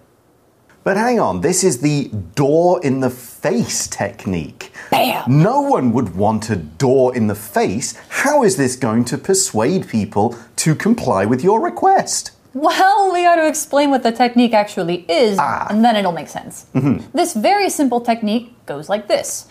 But 0.84 0.98
hang 0.98 1.20
on, 1.20 1.42
this 1.42 1.64
is 1.64 1.82
the 1.82 2.10
door 2.34 2.84
in 2.84 3.02
the 3.02 3.12
face 3.12 3.88
technique. 3.88 4.72
Bam! 4.90 5.26
No 5.28 5.62
one 5.62 5.94
would 5.94 6.16
want 6.16 6.50
a 6.50 6.56
door 6.56 7.16
in 7.16 7.28
the 7.28 7.36
face. 7.36 7.94
How 8.10 8.42
is 8.42 8.58
this 8.58 8.76
going 8.76 9.06
to 9.14 9.18
persuade 9.20 9.88
people 9.88 10.36
to 10.56 10.74
comply 10.74 11.24
with 11.24 11.44
your 11.44 11.62
request? 11.62 12.32
Well, 12.56 13.14
we 13.14 13.22
got 13.22 13.36
to 13.36 13.48
explain 13.48 13.92
what 13.92 14.02
the 14.02 14.12
technique 14.12 14.56
actually 14.56 15.06
is, 15.08 15.38
ah. 15.40 15.68
and 15.70 15.86
then 15.86 15.96
it'll 15.96 16.14
make 16.14 16.30
sense. 16.30 16.66
Mm-hmm. 16.74 17.16
This 17.16 17.36
very 17.36 17.70
simple 17.70 18.02
technique 18.02 18.56
goes 18.66 18.90
like 18.90 19.08
this 19.08 19.48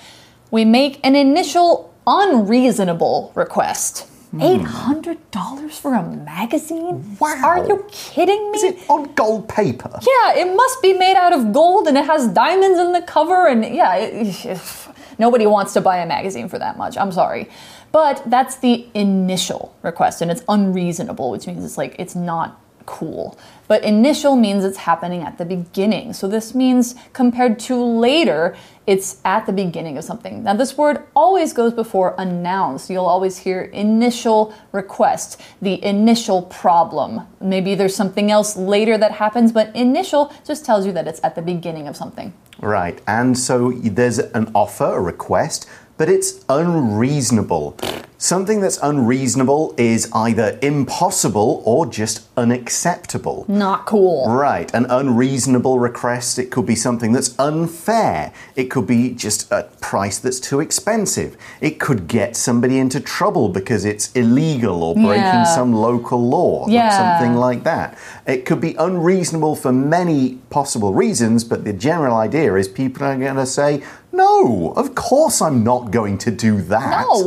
We 0.50 0.64
make 0.64 0.98
an 1.04 1.14
initial 1.14 1.94
unreasonable 2.08 3.30
request. 3.36 4.09
$800 4.34 5.72
for 5.72 5.94
a 5.94 6.02
magazine? 6.02 7.16
Wow. 7.18 7.40
Are 7.44 7.66
you 7.66 7.84
kidding 7.90 8.52
me? 8.52 8.58
Is 8.58 8.62
it 8.62 8.78
on 8.88 9.12
gold 9.14 9.48
paper? 9.48 9.90
Yeah, 10.02 10.36
it 10.36 10.54
must 10.54 10.80
be 10.82 10.92
made 10.92 11.16
out 11.16 11.32
of 11.32 11.52
gold 11.52 11.88
and 11.88 11.96
it 11.98 12.04
has 12.04 12.28
diamonds 12.28 12.78
in 12.78 12.92
the 12.92 13.02
cover. 13.02 13.48
And 13.48 13.64
yeah, 13.64 13.96
it, 13.96 14.60
nobody 15.18 15.46
wants 15.46 15.72
to 15.74 15.80
buy 15.80 15.98
a 15.98 16.06
magazine 16.06 16.48
for 16.48 16.58
that 16.58 16.78
much. 16.78 16.96
I'm 16.96 17.12
sorry. 17.12 17.48
But 17.92 18.22
that's 18.26 18.56
the 18.58 18.86
initial 18.94 19.74
request 19.82 20.22
and 20.22 20.30
it's 20.30 20.42
unreasonable, 20.48 21.30
which 21.30 21.46
means 21.46 21.64
it's 21.64 21.76
like 21.76 21.96
it's 21.98 22.14
not 22.14 22.60
cool. 22.86 23.38
But 23.68 23.84
initial 23.84 24.36
means 24.36 24.64
it's 24.64 24.78
happening 24.78 25.22
at 25.22 25.38
the 25.38 25.44
beginning. 25.44 26.12
So 26.12 26.26
this 26.26 26.54
means 26.54 26.94
compared 27.12 27.58
to 27.60 27.76
later, 27.76 28.56
it's 28.86 29.20
at 29.24 29.46
the 29.46 29.52
beginning 29.52 29.96
of 29.96 30.04
something. 30.04 30.42
Now, 30.42 30.54
this 30.54 30.76
word 30.76 31.04
always 31.14 31.52
goes 31.52 31.72
before 31.72 32.14
a 32.18 32.24
noun. 32.24 32.78
So 32.78 32.92
you'll 32.92 33.06
always 33.06 33.38
hear 33.38 33.62
initial 33.62 34.52
request, 34.72 35.40
the 35.62 35.82
initial 35.84 36.42
problem. 36.42 37.20
Maybe 37.40 37.76
there's 37.76 37.94
something 37.94 38.30
else 38.30 38.56
later 38.56 38.98
that 38.98 39.12
happens, 39.12 39.52
but 39.52 39.74
initial 39.76 40.32
just 40.44 40.64
tells 40.64 40.84
you 40.84 40.92
that 40.92 41.06
it's 41.06 41.20
at 41.22 41.36
the 41.36 41.42
beginning 41.42 41.86
of 41.86 41.96
something. 41.96 42.32
Right, 42.60 43.00
and 43.06 43.38
so 43.38 43.70
there's 43.70 44.18
an 44.18 44.50
offer, 44.54 44.84
a 44.84 45.00
request, 45.00 45.66
but 46.00 46.08
it's 46.08 46.42
unreasonable. 46.48 47.76
Something 48.16 48.60
that's 48.60 48.78
unreasonable 48.82 49.74
is 49.78 50.10
either 50.14 50.58
impossible 50.62 51.62
or 51.66 51.84
just 51.86 52.26
unacceptable. 52.36 53.44
Not 53.48 53.84
cool. 53.86 54.30
Right, 54.30 54.72
an 54.74 54.86
unreasonable 54.90 55.78
request, 55.78 56.38
it 56.38 56.50
could 56.50 56.64
be 56.66 56.74
something 56.74 57.12
that's 57.12 57.38
unfair. 57.38 58.32
It 58.56 58.64
could 58.70 58.86
be 58.86 59.10
just 59.14 59.50
a 59.52 59.64
price 59.80 60.18
that's 60.18 60.40
too 60.40 60.60
expensive. 60.60 61.36
It 61.62 61.80
could 61.80 62.08
get 62.08 62.34
somebody 62.36 62.78
into 62.78 63.00
trouble 63.00 63.48
because 63.50 63.84
it's 63.86 64.10
illegal 64.12 64.82
or 64.82 64.94
breaking 64.94 65.22
Yeah. 65.22 65.44
some 65.44 65.72
local 65.74 66.20
law, 66.26 66.66
Yeah. 66.68 66.96
something 67.18 67.36
like 67.36 67.64
that. 67.64 67.96
It 68.26 68.44
could 68.46 68.60
be 68.60 68.74
unreasonable 68.78 69.54
for 69.56 69.72
many 69.72 70.38
possible 70.50 70.92
reasons, 70.94 71.42
but 71.44 71.64
the 71.64 71.72
general 71.72 72.16
idea 72.16 72.54
is 72.54 72.68
people 72.68 73.06
are 73.06 73.16
going 73.16 73.36
to 73.36 73.46
say, 73.46 73.82
no, 74.12 74.72
of 74.76 74.94
course 74.94 75.40
I'm 75.40 75.62
not 75.62 75.90
going 75.90 76.18
to 76.18 76.30
do 76.30 76.60
that. 76.62 77.06
No. 77.08 77.22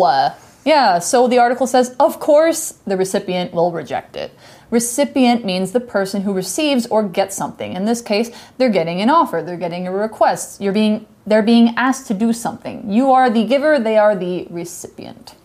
Yeah, 0.65 0.99
so 0.99 1.27
the 1.27 1.39
article 1.39 1.67
says, 1.67 1.95
of 1.99 2.19
course, 2.19 2.79
the 2.85 2.95
recipient 2.95 3.53
will 3.53 3.71
reject 3.71 4.15
it. 4.15 4.31
Recipient 4.71 5.43
means 5.43 5.71
the 5.71 5.81
person 5.81 6.21
who 6.21 6.33
receives 6.33 6.87
or 6.87 7.03
gets 7.03 7.35
something. 7.35 7.73
In 7.73 7.85
this 7.85 8.01
case, 8.01 8.31
they're 8.57 8.69
getting 8.69 9.01
an 9.01 9.09
offer, 9.09 9.43
they're 9.43 9.57
getting 9.57 9.87
a 9.87 9.91
request. 9.91 10.61
You're 10.61 10.73
being 10.73 11.05
they're 11.25 11.41
being 11.43 11.73
asked 11.77 12.07
to 12.07 12.13
do 12.13 12.33
something. 12.33 12.89
You 12.91 13.11
are 13.11 13.29
the 13.29 13.45
giver, 13.45 13.79
they 13.79 13.97
are 13.97 14.15
the 14.15 14.47
recipient. 14.49 15.35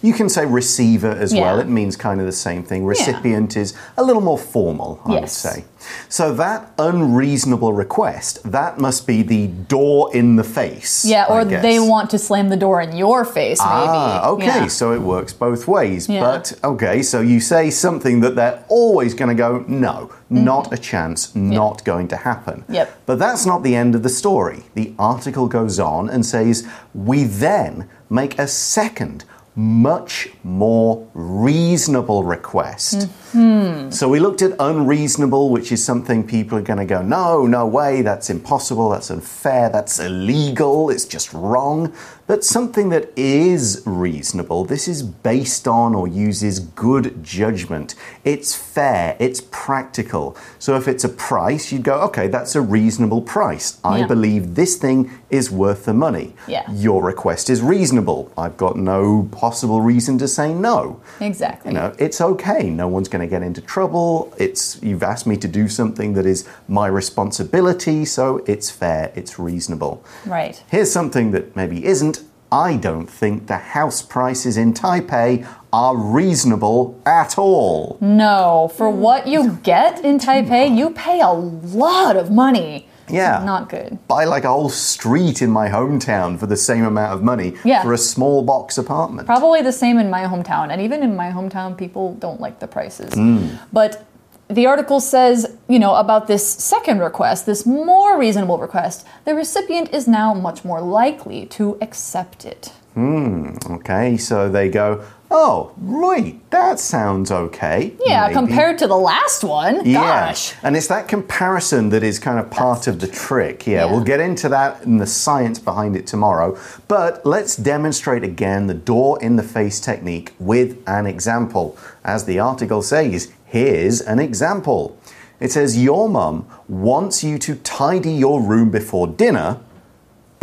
You 0.00 0.14
can 0.14 0.30
say 0.30 0.46
receiver 0.46 1.10
as 1.10 1.34
well. 1.34 1.60
It 1.60 1.68
means 1.68 1.96
kind 1.96 2.18
of 2.18 2.24
the 2.24 2.32
same 2.32 2.62
thing. 2.62 2.86
Recipient 2.86 3.56
is 3.58 3.74
a 3.98 4.02
little 4.02 4.22
more 4.22 4.38
formal, 4.38 5.00
I 5.04 5.20
would 5.20 5.28
say. 5.28 5.64
So 6.08 6.32
that 6.36 6.70
unreasonable 6.78 7.74
request, 7.74 8.50
that 8.50 8.78
must 8.78 9.06
be 9.06 9.20
the 9.22 9.48
door 9.48 10.08
in 10.16 10.36
the 10.36 10.44
face. 10.44 11.04
Yeah, 11.04 11.26
or 11.28 11.44
they 11.44 11.78
want 11.78 12.08
to 12.10 12.18
slam 12.18 12.48
the 12.48 12.56
door 12.56 12.80
in 12.80 12.96
your 12.96 13.26
face, 13.26 13.60
maybe. 13.60 13.70
Ah, 13.70 14.28
okay, 14.30 14.46
Yeah. 14.46 14.66
so 14.68 14.92
it 14.92 15.02
works 15.02 15.34
both 15.34 15.68
ways. 15.68 16.08
Yeah. 16.08 16.20
But 16.20 16.54
okay, 16.64 17.02
so 17.02 17.20
you 17.20 17.38
say 17.38 17.68
something 17.68 18.20
that 18.20 18.34
they're 18.36 18.64
always 18.68 19.12
going 19.12 19.28
to 19.28 19.34
go, 19.34 19.62
no, 19.68 20.10
Mm. 20.34 20.44
not 20.44 20.72
a 20.72 20.76
chance, 20.76 21.34
not 21.34 21.84
going 21.84 22.08
to 22.08 22.16
happen. 22.16 22.64
Yep. 22.68 23.06
But 23.06 23.18
that's 23.18 23.46
not 23.46 23.62
the 23.62 23.74
end 23.74 23.94
of 23.94 24.02
the 24.02 24.08
story. 24.08 24.64
The 24.74 24.92
article 24.98 25.46
goes 25.48 25.78
on 25.78 26.10
and 26.10 26.24
says, 26.26 26.66
we 26.92 27.24
then 27.24 27.88
make 28.10 28.38
a 28.38 28.46
second, 28.46 29.24
much 29.56 30.28
more 30.42 31.08
reasonable 31.14 32.24
request. 32.24 32.94
Mm. 32.94 33.10
Mm-hmm. 33.34 33.90
So 33.90 34.08
we 34.08 34.20
looked 34.20 34.42
at 34.42 34.52
unreasonable, 34.60 35.50
which 35.50 35.72
is 35.72 35.84
something 35.84 36.26
people 36.26 36.56
are 36.58 36.62
going 36.62 36.78
to 36.78 36.84
go, 36.84 37.02
no, 37.02 37.46
no 37.46 37.66
way, 37.66 38.02
that's 38.02 38.30
impossible, 38.30 38.90
that's 38.90 39.10
unfair, 39.10 39.68
that's 39.70 39.98
illegal, 39.98 40.90
it's 40.90 41.04
just 41.04 41.32
wrong. 41.32 41.92
But 42.26 42.42
something 42.42 42.88
that 42.88 43.10
is 43.16 43.82
reasonable, 43.84 44.64
this 44.64 44.88
is 44.88 45.02
based 45.02 45.68
on 45.68 45.94
or 45.94 46.08
uses 46.08 46.58
good 46.58 47.22
judgment. 47.22 47.94
It's 48.24 48.54
fair, 48.54 49.14
it's 49.18 49.42
practical. 49.50 50.34
So 50.58 50.74
if 50.76 50.88
it's 50.88 51.04
a 51.04 51.10
price, 51.10 51.70
you'd 51.70 51.82
go, 51.82 52.00
okay, 52.02 52.28
that's 52.28 52.54
a 52.54 52.62
reasonable 52.62 53.20
price. 53.20 53.78
I 53.84 53.98
Yeah. 53.98 54.06
believe 54.06 54.54
this 54.54 54.76
thing 54.76 55.10
is 55.28 55.50
worth 55.50 55.84
the 55.84 55.92
money. 55.92 56.34
Yeah. 56.46 56.62
Your 56.72 57.02
request 57.02 57.50
is 57.50 57.60
reasonable. 57.60 58.30
I've 58.38 58.56
got 58.56 58.76
no 58.76 59.28
possible 59.30 59.82
reason 59.82 60.16
to 60.18 60.28
say 60.28 60.54
no. 60.54 61.00
Exactly. 61.20 61.72
You 61.72 61.78
know, 61.78 61.92
it's 61.98 62.20
okay. 62.22 62.70
No 62.70 62.88
one's 62.88 63.08
going 63.08 63.20
to 63.20 63.23
get 63.26 63.42
into 63.42 63.60
trouble. 63.60 64.32
It's 64.38 64.82
you've 64.82 65.02
asked 65.02 65.26
me 65.26 65.36
to 65.38 65.48
do 65.48 65.68
something 65.68 66.14
that 66.14 66.26
is 66.26 66.48
my 66.68 66.86
responsibility, 66.86 68.04
so 68.04 68.38
it's 68.46 68.70
fair, 68.70 69.12
it's 69.14 69.38
reasonable. 69.38 70.04
Right. 70.26 70.62
Here's 70.70 70.90
something 70.90 71.30
that 71.32 71.56
maybe 71.56 71.84
isn't. 71.84 72.22
I 72.52 72.76
don't 72.76 73.06
think 73.06 73.48
the 73.48 73.56
house 73.56 74.00
prices 74.00 74.56
in 74.56 74.74
Taipei 74.74 75.44
are 75.72 75.96
reasonable 75.96 77.00
at 77.04 77.36
all. 77.36 77.98
No, 78.00 78.70
for 78.76 78.90
hmm. 78.90 79.00
what 79.00 79.26
you 79.26 79.58
get 79.62 80.04
in 80.04 80.18
Taipei, 80.18 80.76
you 80.76 80.90
pay 80.90 81.20
a 81.20 81.32
lot 81.32 82.16
of 82.16 82.30
money. 82.30 82.88
Yeah. 83.08 83.42
Not 83.44 83.68
good. 83.68 83.98
Buy 84.08 84.24
like 84.24 84.44
a 84.44 84.48
whole 84.48 84.70
street 84.70 85.42
in 85.42 85.50
my 85.50 85.68
hometown 85.68 86.38
for 86.38 86.46
the 86.46 86.56
same 86.56 86.84
amount 86.84 87.12
of 87.12 87.22
money 87.22 87.54
Yeah. 87.64 87.82
for 87.82 87.92
a 87.92 87.98
small 87.98 88.42
box 88.42 88.78
apartment. 88.78 89.26
Probably 89.26 89.62
the 89.62 89.72
same 89.72 89.98
in 89.98 90.10
my 90.10 90.22
hometown. 90.22 90.70
And 90.70 90.80
even 90.80 91.02
in 91.02 91.14
my 91.16 91.30
hometown, 91.30 91.76
people 91.76 92.14
don't 92.14 92.40
like 92.40 92.60
the 92.60 92.66
prices. 92.66 93.14
Hmm. 93.14 93.48
But 93.72 94.04
the 94.48 94.66
article 94.66 95.00
says, 95.00 95.56
you 95.68 95.78
know, 95.78 95.94
about 95.94 96.26
this 96.26 96.46
second 96.46 97.00
request, 97.00 97.46
this 97.46 97.64
more 97.66 98.18
reasonable 98.18 98.58
request, 98.58 99.06
the 99.24 99.34
recipient 99.34 99.92
is 99.92 100.06
now 100.06 100.34
much 100.34 100.64
more 100.64 100.80
likely 100.80 101.46
to 101.46 101.78
accept 101.80 102.44
it. 102.44 102.72
Hmm, 102.94 103.56
okay, 103.70 104.16
so 104.16 104.48
they 104.48 104.68
go, 104.68 105.02
oh, 105.30 105.72
right, 105.78 106.38
that 106.50 106.78
sounds 106.78 107.30
okay. 107.30 107.94
Yeah, 108.04 108.22
maybe." 108.28 108.34
compared 108.34 108.78
to 108.78 108.86
the 108.86 108.96
last 108.96 109.42
one. 109.44 109.84
Yeah, 109.84 110.28
Gosh. 110.28 110.54
and 110.62 110.76
it's 110.76 110.86
that 110.88 111.08
comparison 111.08 111.88
that 111.90 112.02
is 112.02 112.18
kind 112.18 112.38
of 112.38 112.50
part 112.50 112.86
of 112.86 113.00
the 113.00 113.06
trick. 113.06 113.66
Yeah, 113.66 113.84
Yeah. 113.84 113.92
we'll 113.92 114.04
get 114.04 114.20
into 114.20 114.48
that 114.50 114.84
and 114.84 115.00
the 115.00 115.06
science 115.06 115.58
behind 115.58 115.96
it 115.96 116.06
tomorrow. 116.06 116.56
But 116.88 117.24
let's 117.26 117.56
demonstrate 117.56 118.22
again 118.22 118.66
the 118.66 118.74
door 118.74 119.20
in 119.22 119.36
the 119.36 119.42
face 119.42 119.80
technique 119.80 120.32
with 120.38 120.76
an 120.86 121.06
example. 121.06 121.76
As 122.04 122.24
the 122.24 122.38
article 122.38 122.82
says, 122.82 123.32
here's 123.44 124.00
an 124.00 124.18
example. 124.18 124.96
It 125.40 125.50
says, 125.52 125.76
Your 125.82 126.08
mum 126.08 126.46
wants 126.68 127.24
you 127.24 127.38
to 127.38 127.56
tidy 127.56 128.12
your 128.12 128.40
room 128.40 128.70
before 128.70 129.06
dinner, 129.08 129.58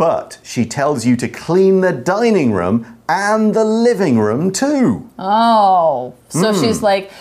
but 0.02 0.40
she 0.42 0.64
tells 0.66 1.06
you 1.06 1.14
to 1.14 1.28
clean 1.28 1.80
the 1.80 1.92
dining 1.92 2.50
room 2.50 2.98
and 3.08 3.54
the 3.54 3.62
living 3.62 4.18
room 4.18 4.50
too. 4.50 5.08
Oh, 5.16 6.14
so 6.28 6.52
she's 6.60 6.82
like, 6.82 7.12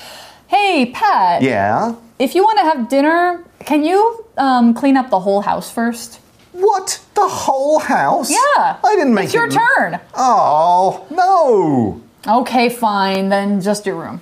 hey, 0.48 0.90
Pat. 0.92 1.44
Yeah? 1.44 1.94
if 2.18 2.34
you 2.34 2.42
want 2.42 2.58
to 2.58 2.64
have 2.64 2.90
dinner, 2.90 3.44
can 3.60 3.86
you 3.86 4.26
um, 4.36 4.74
clean 4.74 4.98
up 4.98 5.12
the 5.12 5.20
whole 5.20 5.42
house 5.42 5.70
first? 5.70 6.20
What? 6.54 7.00
The 7.14 7.28
whole 7.28 7.78
house? 7.78 8.32
Yeah. 8.32 8.80
I 8.84 8.96
didn't 8.96 9.14
make 9.14 9.26
it. 9.26 9.28
It's 9.28 9.34
your 9.36 9.50
turn. 9.52 10.00
Oh, 10.16 11.06
no. 11.12 12.02
Okay, 12.28 12.68
fine, 12.70 13.30
then 13.30 13.62
just 13.62 13.86
your 13.86 13.96
room. 13.96 14.22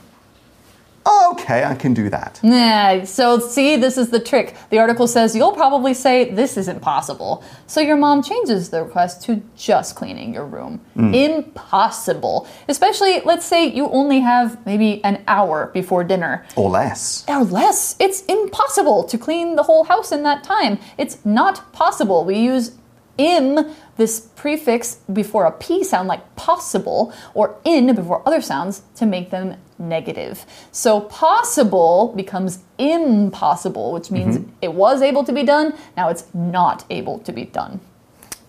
Oh, 1.09 1.33
okay, 1.33 1.63
I 1.63 1.75
can 1.75 1.93
do 1.93 2.09
that. 2.09 2.39
Nah, 2.43 3.03
so 3.03 3.39
see, 3.39 3.75
this 3.75 3.97
is 3.97 4.09
the 4.11 4.19
trick. 4.19 4.55
The 4.69 4.77
article 4.77 5.07
says 5.07 5.35
you'll 5.35 5.53
probably 5.53 5.93
say 5.93 6.31
this 6.31 6.55
isn't 6.55 6.81
possible. 6.81 7.43
So 7.67 7.81
your 7.81 7.97
mom 7.97 8.21
changes 8.21 8.69
the 8.69 8.83
request 8.83 9.23
to 9.23 9.41
just 9.57 9.95
cleaning 9.95 10.33
your 10.33 10.45
room. 10.45 10.81
Mm. 10.95 11.13
Impossible. 11.15 12.47
Especially, 12.67 13.21
let's 13.21 13.45
say 13.45 13.65
you 13.65 13.89
only 13.89 14.19
have 14.19 14.63
maybe 14.65 15.03
an 15.03 15.23
hour 15.27 15.71
before 15.73 16.03
dinner. 16.03 16.45
Or 16.55 16.69
less. 16.69 17.25
Or 17.27 17.43
less. 17.43 17.95
It's 17.99 18.23
impossible 18.25 19.03
to 19.05 19.17
clean 19.17 19.55
the 19.55 19.63
whole 19.63 19.85
house 19.85 20.11
in 20.11 20.23
that 20.23 20.43
time. 20.43 20.79
It's 20.97 21.25
not 21.25 21.73
possible. 21.73 22.23
We 22.23 22.37
use 22.37 22.73
im, 23.17 23.73
this 23.97 24.29
prefix 24.35 24.95
before 25.11 25.45
a 25.45 25.51
p 25.51 25.83
sound 25.83 26.07
like 26.07 26.35
possible, 26.35 27.13
or 27.33 27.57
in 27.65 27.93
before 27.95 28.21
other 28.25 28.41
sounds 28.41 28.83
to 28.95 29.05
make 29.05 29.29
them 29.31 29.57
negative. 29.79 30.45
So 30.71 31.01
possible 31.01 32.13
becomes 32.15 32.59
impossible, 32.77 33.91
which 33.93 34.11
means 34.11 34.37
mm-hmm. 34.37 34.51
it 34.61 34.73
was 34.73 35.01
able 35.01 35.23
to 35.23 35.33
be 35.33 35.43
done, 35.43 35.73
now 35.97 36.09
it's 36.09 36.25
not 36.33 36.85
able 36.89 37.19
to 37.19 37.31
be 37.31 37.45
done. 37.45 37.79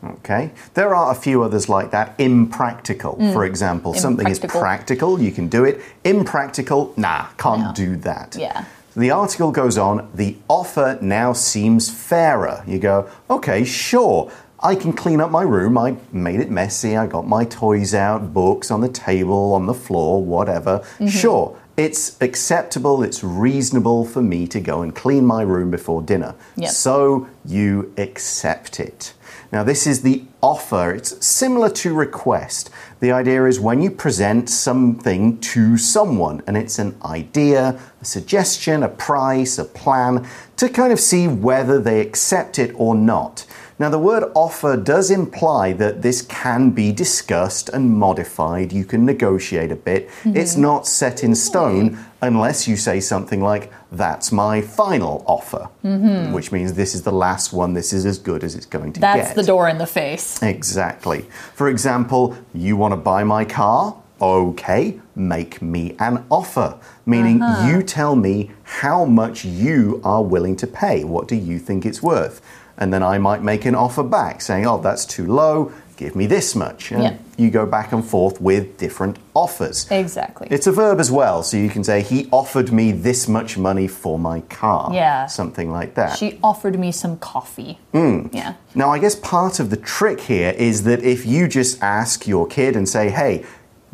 Okay. 0.03 0.51
There 0.75 0.95
are 0.95 1.13
a 1.13 1.15
few 1.15 1.43
others 1.43 1.69
like 1.69 1.91
that. 1.91 2.15
Impractical, 2.19 3.17
mm. 3.17 3.33
for 3.33 3.45
example. 3.45 3.93
Something 3.95 4.29
is 4.29 4.39
practical, 4.39 5.21
you 5.21 5.31
can 5.31 5.49
do 5.49 5.65
it. 5.65 5.81
Impractical, 6.05 6.95
nah, 6.97 7.27
can't 7.37 7.63
No. 7.63 7.73
do 7.75 7.97
that. 7.97 8.37
Yeah. 8.39 8.65
The 8.97 9.11
article 9.11 9.53
goes 9.53 9.79
on, 9.79 10.11
the 10.15 10.37
offer 10.49 10.99
now 11.01 11.33
seems 11.33 11.91
fairer. 11.91 12.65
You 12.67 12.79
go, 12.79 13.09
okay, 13.29 13.63
sure. 13.65 14.33
I 14.63 14.75
can 14.75 14.93
clean 14.93 15.21
up 15.21 15.31
my 15.31 15.43
room. 15.43 15.79
I 15.79 15.97
made 16.13 16.41
it 16.41 16.51
messy. 16.51 16.97
I 16.97 17.07
got 17.07 17.27
my 17.27 17.45
toys 17.45 17.95
out, 17.95 18.35
books 18.35 18.71
on 18.71 18.81
the 18.81 18.89
table, 18.89 19.55
on 19.55 19.67
the 19.67 19.75
floor, 19.75 20.23
whatever. 20.23 20.81
Mm-hmm. 20.81 21.09
Sure, 21.09 21.59
it's 21.77 22.21
acceptable, 22.21 23.03
it's 23.03 23.25
reasonable 23.25 24.05
for 24.05 24.21
me 24.21 24.47
to 24.49 24.61
go 24.61 24.83
and 24.83 24.95
clean 24.95 25.25
my 25.25 25.43
room 25.43 25.71
before 25.71 26.03
dinner. 26.03 26.35
Yep. 26.57 26.71
So 26.71 27.27
you 27.45 27.95
accept 27.97 28.81
it. 28.81 29.15
Now, 29.53 29.65
this 29.65 29.87
is 29.87 30.03
the 30.03 30.25
offer. 30.43 30.93
It's 30.93 31.25
similar 31.25 31.71
to 31.71 31.95
request. 31.95 32.71
The 33.01 33.11
idea 33.13 33.47
is 33.47 33.59
when 33.59 33.83
you 33.83 33.91
present 33.91 34.49
something 34.49 35.41
to 35.41 35.77
someone, 35.77 36.43
and 36.47 36.57
it's 36.57 36.79
an 36.79 36.97
idea, 37.05 37.81
a 38.01 38.05
suggestion, 38.05 38.83
a 38.83 38.89
price, 38.89 39.59
a 39.59 39.65
plan, 39.65 40.29
to 40.57 40.69
kind 40.69 40.93
of 40.93 41.01
see 41.01 41.27
whether 41.27 41.81
they 41.81 42.01
accept 42.01 42.59
it 42.59 42.73
or 42.77 42.95
not. 42.95 43.47
Now, 43.81 43.89
the 43.89 43.99
word 43.99 44.31
offer 44.35 44.77
does 44.77 45.11
imply 45.11 45.73
that 45.73 46.03
this 46.03 46.21
can 46.21 46.69
be 46.69 46.93
discussed 46.93 47.71
and 47.71 47.97
modified. 47.97 48.75
You 48.75 48.85
can 48.85 49.07
negotiate 49.07 49.73
a 49.73 49.77
bit. 49.77 50.09
Mm-hmm. 50.09 50.37
It's 50.37 50.55
not 50.55 50.87
set 50.87 51.25
in 51.25 51.35
stone 51.35 51.99
unless 52.21 52.69
you 52.69 52.77
say 52.77 53.01
something 53.01 53.41
like, 53.41 53.73
That's 53.91 54.33
my 54.33 54.61
final 54.61 55.25
offer, 55.27 55.71
mm-hmm. 55.83 56.35
which 56.35 56.53
means 56.53 56.75
this 56.75 56.95
is 56.95 57.05
the 57.05 57.13
last 57.13 57.55
one, 57.55 57.73
this 57.73 57.95
is 57.95 58.05
as 58.05 58.19
good 58.19 58.45
as 58.45 58.55
it's 58.55 58.67
going 58.67 58.93
to 58.93 59.01
That's 59.01 59.17
get. 59.17 59.23
That's 59.25 59.37
the 59.37 59.47
door 59.47 59.67
in 59.71 59.79
the 59.79 59.87
face. 59.87 60.43
Exactly. 60.43 61.23
For 61.55 61.71
example, 61.71 62.37
you 62.53 62.77
want 62.77 62.93
to 62.93 62.97
buy 62.99 63.25
my 63.25 63.47
car? 63.47 63.97
Okay, 64.21 65.01
make 65.15 65.63
me 65.63 65.97
an 65.99 66.27
offer. 66.31 66.79
Meaning, 67.07 67.41
uh-huh. 67.41 67.69
you 67.69 67.83
tell 67.83 68.15
me 68.15 68.51
how 68.63 69.07
much 69.07 69.47
you 69.47 70.03
are 70.05 70.23
willing 70.23 70.57
to 70.57 70.67
pay. 70.67 71.05
What 71.05 71.27
do 71.27 71.35
you 71.35 71.59
think 71.59 71.87
it's 71.87 72.03
worth? 72.03 72.43
And 72.81 72.93
then 72.93 73.03
I 73.03 73.19
might 73.19 73.43
make 73.43 73.67
an 73.67 73.75
offer 73.75 74.03
back 74.03 74.41
saying, 74.41 74.67
oh, 74.67 74.79
that's 74.81 75.05
too 75.05 75.27
low, 75.27 75.71
give 75.99 76.17
me 76.17 76.27
this 76.27 76.57
much. 76.57 76.91
And 76.93 77.03
Yeah. 77.03 77.15
you 77.37 77.51
go 77.51 77.67
back 77.67 77.93
and 77.93 78.03
forth 78.03 78.41
with 78.41 78.79
different 78.79 79.19
offers. 79.35 79.87
Exactly. 79.91 80.49
It's 80.51 80.67
a 80.67 80.73
verb 80.73 80.99
as 80.99 81.11
well, 81.11 81.43
so 81.43 81.59
you 81.59 81.69
can 81.69 81.85
say, 81.85 82.01
he 82.01 82.27
offered 82.33 82.73
me 82.73 82.91
this 82.91 83.29
much 83.29 83.59
money 83.59 83.87
for 83.87 84.19
my 84.19 84.41
car. 84.49 84.91
Yeah. 84.95 85.27
Something 85.27 85.71
like 85.71 85.95
that. 85.97 86.17
She 86.17 86.39
offered 86.43 86.79
me 86.79 86.91
some 86.91 87.19
coffee. 87.19 87.79
Hmm. 87.93 88.29
Yeah. 88.33 88.55
Now, 88.75 88.91
I 88.91 88.99
guess 88.99 89.15
part 89.15 89.61
of 89.61 89.69
the 89.69 89.77
trick 89.77 90.21
here 90.21 90.55
is 90.57 90.85
that 90.85 91.03
if 91.03 91.27
you 91.27 91.49
just 91.49 91.83
ask 91.83 92.27
your 92.27 92.47
kid 92.47 92.77
and 92.77 92.89
say, 92.89 93.11
hey, 93.11 93.45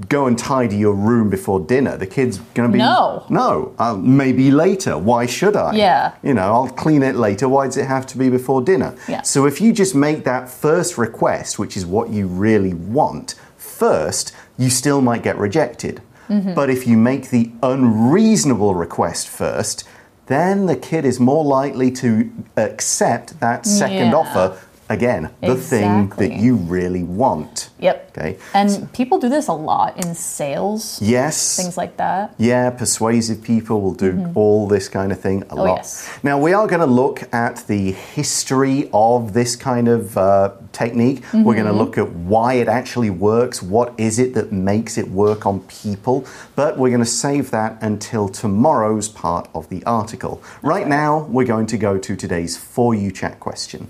go 0.08 0.26
and 0.26 0.38
tidy 0.38 0.76
your 0.76 0.92
room 0.94 1.30
before 1.30 1.60
dinner, 1.60 1.96
the 1.96 2.06
kid's 2.06 2.38
going 2.54 2.68
to 2.68 2.72
be. 2.72 2.78
No. 2.78 3.24
No. 3.30 3.74
Uh, 3.78 3.94
maybe 3.96 4.50
later. 4.50 4.98
Why 4.98 5.26
should 5.26 5.56
I? 5.56 5.74
Yeah. 5.74 6.14
You 6.22 6.34
know, 6.34 6.52
I'll 6.52 6.68
clean 6.68 7.02
it 7.02 7.16
later. 7.16 7.48
Why 7.48 7.66
does 7.66 7.76
it 7.76 7.86
have 7.86 8.06
to 8.08 8.18
be 8.18 8.28
before 8.28 8.60
dinner? 8.62 8.94
Yeah. 9.08 9.22
So 9.22 9.46
if 9.46 9.60
you 9.60 9.72
just 9.72 9.94
make 9.94 10.24
that 10.24 10.48
first 10.50 10.98
request, 10.98 11.58
which 11.58 11.76
is 11.76 11.86
what 11.86 12.10
you 12.10 12.26
really 12.26 12.74
want, 12.74 13.34
first, 13.56 14.32
you 14.58 14.70
still 14.70 15.00
might 15.00 15.22
get 15.22 15.38
rejected. 15.38 16.02
Mm-hmm. 16.28 16.54
But 16.54 16.70
if 16.70 16.86
you 16.86 16.96
make 16.96 17.30
the 17.30 17.50
unreasonable 17.62 18.74
request 18.74 19.28
first, 19.28 19.84
then 20.26 20.66
the 20.66 20.76
kid 20.76 21.04
is 21.04 21.20
more 21.20 21.44
likely 21.44 21.90
to 21.92 22.30
accept 22.56 23.38
that 23.40 23.64
second 23.64 24.10
Yeah. 24.10 24.14
offer 24.16 24.58
again, 24.88 25.30
the 25.40 25.54
thing 25.56 26.08
that 26.16 26.32
you 26.34 26.56
really 26.56 27.02
want. 27.02 27.70
Yep. 27.78 28.16
Okay. 28.16 28.38
And 28.54 28.90
people 28.92 29.18
do 29.18 29.28
this 29.28 29.48
a 29.48 29.52
lot 29.52 29.96
in 30.02 30.14
sales, 30.14 31.00
Yes. 31.02 31.56
things 31.56 31.76
like 31.76 31.96
that. 31.98 32.34
Yeah, 32.38 32.70
persuasive 32.70 33.42
people 33.42 33.80
will 33.80 33.92
do 33.94 34.30
all 34.34 34.66
this 34.66 34.88
kind 34.88 35.12
of 35.12 35.20
thing 35.20 35.42
a 35.50 35.54
Oh, 35.54 35.56
lot. 35.56 35.76
yes. 35.76 36.08
Now, 36.22 36.38
we 36.38 36.52
are 36.54 36.66
going 36.66 36.80
to 36.80 36.86
look 36.86 37.22
at 37.34 37.66
the 37.66 37.92
history 37.92 38.88
of 38.92 39.32
this 39.34 39.56
kind 39.56 39.88
of 39.88 40.16
uh, 40.16 40.52
technique. 40.72 41.22
We're 41.32 41.54
going 41.54 41.66
to 41.66 41.72
Mm-hmm. 41.72 41.78
look 41.78 41.98
at 41.98 42.10
why 42.12 42.54
it 42.54 42.68
actually 42.68 43.10
works, 43.10 43.62
what 43.62 43.92
is 43.98 44.18
it 44.18 44.34
that 44.34 44.52
makes 44.52 44.96
it 44.96 45.08
work 45.10 45.44
on 45.46 45.60
people, 45.60 46.24
but 46.54 46.78
we're 46.78 46.90
going 46.90 47.00
to 47.00 47.06
save 47.06 47.50
that 47.50 47.76
until 47.82 48.28
tomorrow's 48.28 49.08
part 49.08 49.48
of 49.54 49.68
the 49.68 49.82
article. 49.84 50.42
Right 50.62 50.86
now, 50.88 51.26
we're 51.28 51.44
going 51.46 51.66
to 51.66 51.76
go 51.76 51.98
to 51.98 52.16
today's 52.16 52.56
For 52.56 52.94
You 52.94 53.10
Chat 53.10 53.40
question. 53.40 53.88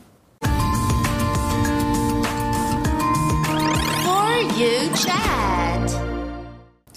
Chat. 4.97 5.91